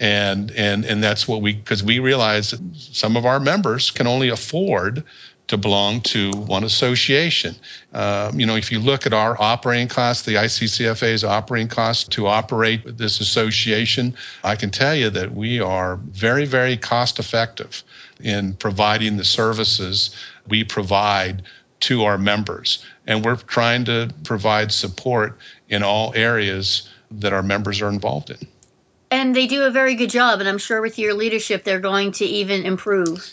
[0.01, 4.07] and and and that's what we because we realize that some of our members can
[4.07, 5.03] only afford
[5.49, 7.57] to belong to one association.
[7.93, 12.27] Uh, you know, if you look at our operating costs, the ICCFA's operating costs to
[12.27, 17.83] operate this association, I can tell you that we are very, very cost effective
[18.21, 20.15] in providing the services
[20.49, 21.43] we provide
[21.81, 22.85] to our members.
[23.07, 25.39] And we're trying to provide support
[25.69, 28.39] in all areas that our members are involved in.
[29.11, 32.13] And they do a very good job, and I'm sure with your leadership, they're going
[32.13, 33.33] to even improve.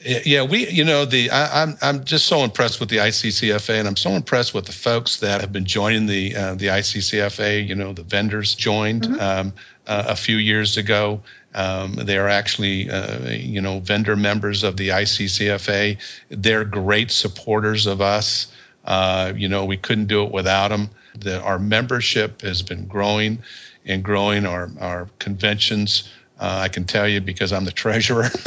[0.00, 3.80] Yeah, we, you know, the I, am I'm, I'm just so impressed with the ICCFA,
[3.80, 7.66] and I'm so impressed with the folks that have been joining the uh, the ICCFA.
[7.66, 9.20] You know, the vendors joined mm-hmm.
[9.20, 9.52] um,
[9.88, 11.20] uh, a few years ago.
[11.54, 15.98] Um, they are actually, uh, you know, vendor members of the ICCFA.
[16.28, 18.52] They're great supporters of us.
[18.84, 20.90] Uh, you know, we couldn't do it without them.
[21.18, 23.42] The, our membership has been growing
[23.84, 24.46] and growing.
[24.46, 26.08] Our our conventions
[26.40, 28.26] uh, I can tell you because I'm the treasurer.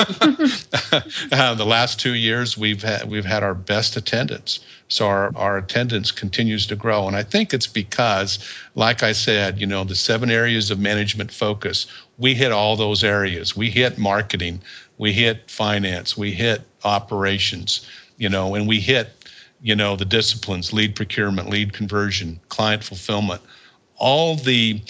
[1.32, 4.60] uh, the last two years, we've had we've had our best attendance.
[4.88, 8.40] So our, our attendance continues to grow, and I think it's because,
[8.76, 11.88] like I said, you know, the seven areas of management focus,
[12.18, 13.58] we hit all those areas.
[13.58, 14.62] We hit marketing,
[14.98, 17.86] we hit finance, we hit operations,
[18.18, 19.10] you know, and we hit,
[19.62, 23.42] you know, the disciplines: lead procurement, lead conversion, client fulfillment,
[23.98, 24.82] all the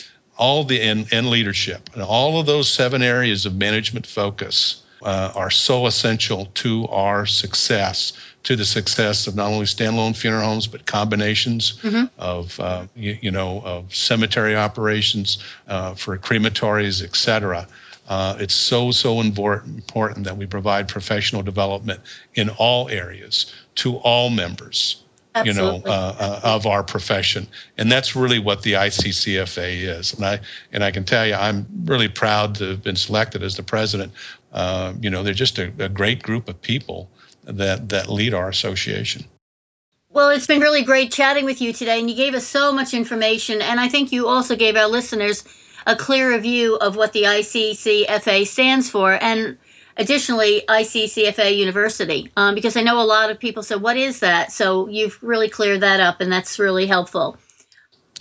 [0.41, 1.91] all the and, and leadership.
[1.93, 7.27] And all of those seven areas of management focus uh, are so essential to our
[7.27, 8.13] success
[8.43, 12.05] to the success of not only standalone funeral homes but combinations mm-hmm.
[12.17, 17.67] of uh, you, you, know of cemetery operations uh, for crematories etc
[18.09, 21.99] uh, it's so so important that we provide professional development
[22.35, 25.77] in all areas to all members Absolutely.
[25.77, 30.13] you know, uh, uh, of our profession, and that's really what the ICCFA is.
[30.13, 30.39] And I
[30.73, 34.11] and I can tell you, I'm really proud to have been selected as the president.
[34.51, 37.09] Uh, you know, they're just a, a great group of people
[37.45, 39.23] that that lead our association.
[40.09, 42.93] Well, it's been really great chatting with you today, and you gave us so much
[42.93, 43.61] information.
[43.61, 45.45] And I think you also gave our listeners
[45.87, 49.17] a clearer view of what the ICCFA stands for.
[49.19, 49.57] And
[50.01, 54.51] additionally ICCFA University, um, because I know a lot of people said, What is that?
[54.51, 57.37] So you've really cleared that up, and that's really helpful.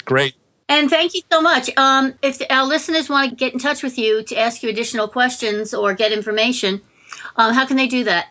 [0.05, 0.35] Great.
[0.69, 1.69] And thank you so much.
[1.77, 5.09] Um, if our listeners want to get in touch with you to ask you additional
[5.09, 6.81] questions or get information,
[7.37, 8.29] um, how can they do that?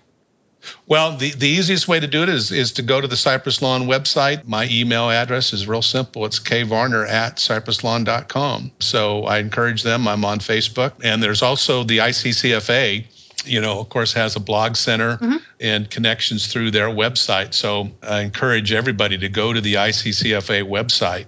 [0.88, 3.62] Well, the, the easiest way to do it is, is to go to the Cypress
[3.62, 4.46] Lawn website.
[4.46, 6.26] My email address is real simple.
[6.26, 8.72] It's kvarner at cypresslawn.com.
[8.80, 10.08] So I encourage them.
[10.08, 10.94] I'm on Facebook.
[11.04, 13.06] And there's also the ICCFA
[13.46, 15.38] you know, of course, has a blog center mm-hmm.
[15.60, 17.54] and connections through their website.
[17.54, 21.26] So I encourage everybody to go to the ICCFA website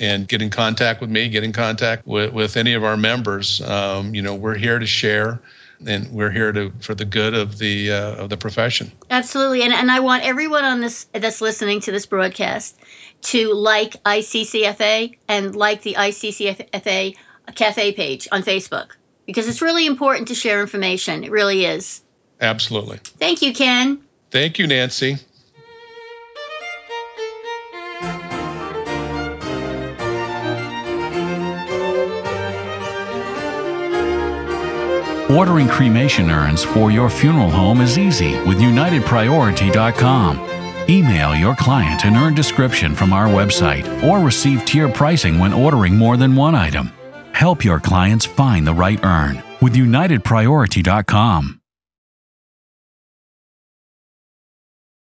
[0.00, 3.60] and get in contact with me, get in contact with, with any of our members.
[3.60, 5.40] Um, you know, we're here to share
[5.86, 8.90] and we're here to for the good of the uh, of the profession.
[9.10, 12.78] Absolutely, and and I want everyone on this that's listening to this broadcast
[13.22, 17.16] to like ICCFA and like the ICCFA
[17.54, 18.92] cafe page on Facebook
[19.26, 21.24] because it's really important to share information.
[21.24, 22.02] It really is.
[22.40, 22.98] Absolutely.
[23.02, 24.00] Thank you, Ken.
[24.30, 25.18] Thank you, Nancy.
[35.30, 40.38] Ordering cremation urns for your funeral home is easy with UnitedPriority.com.
[40.88, 45.96] Email your client an urn description from our website or receive tier pricing when ordering
[45.96, 46.92] more than one item.
[47.34, 51.60] Help your clients find the right urn with UnitedPriority.com.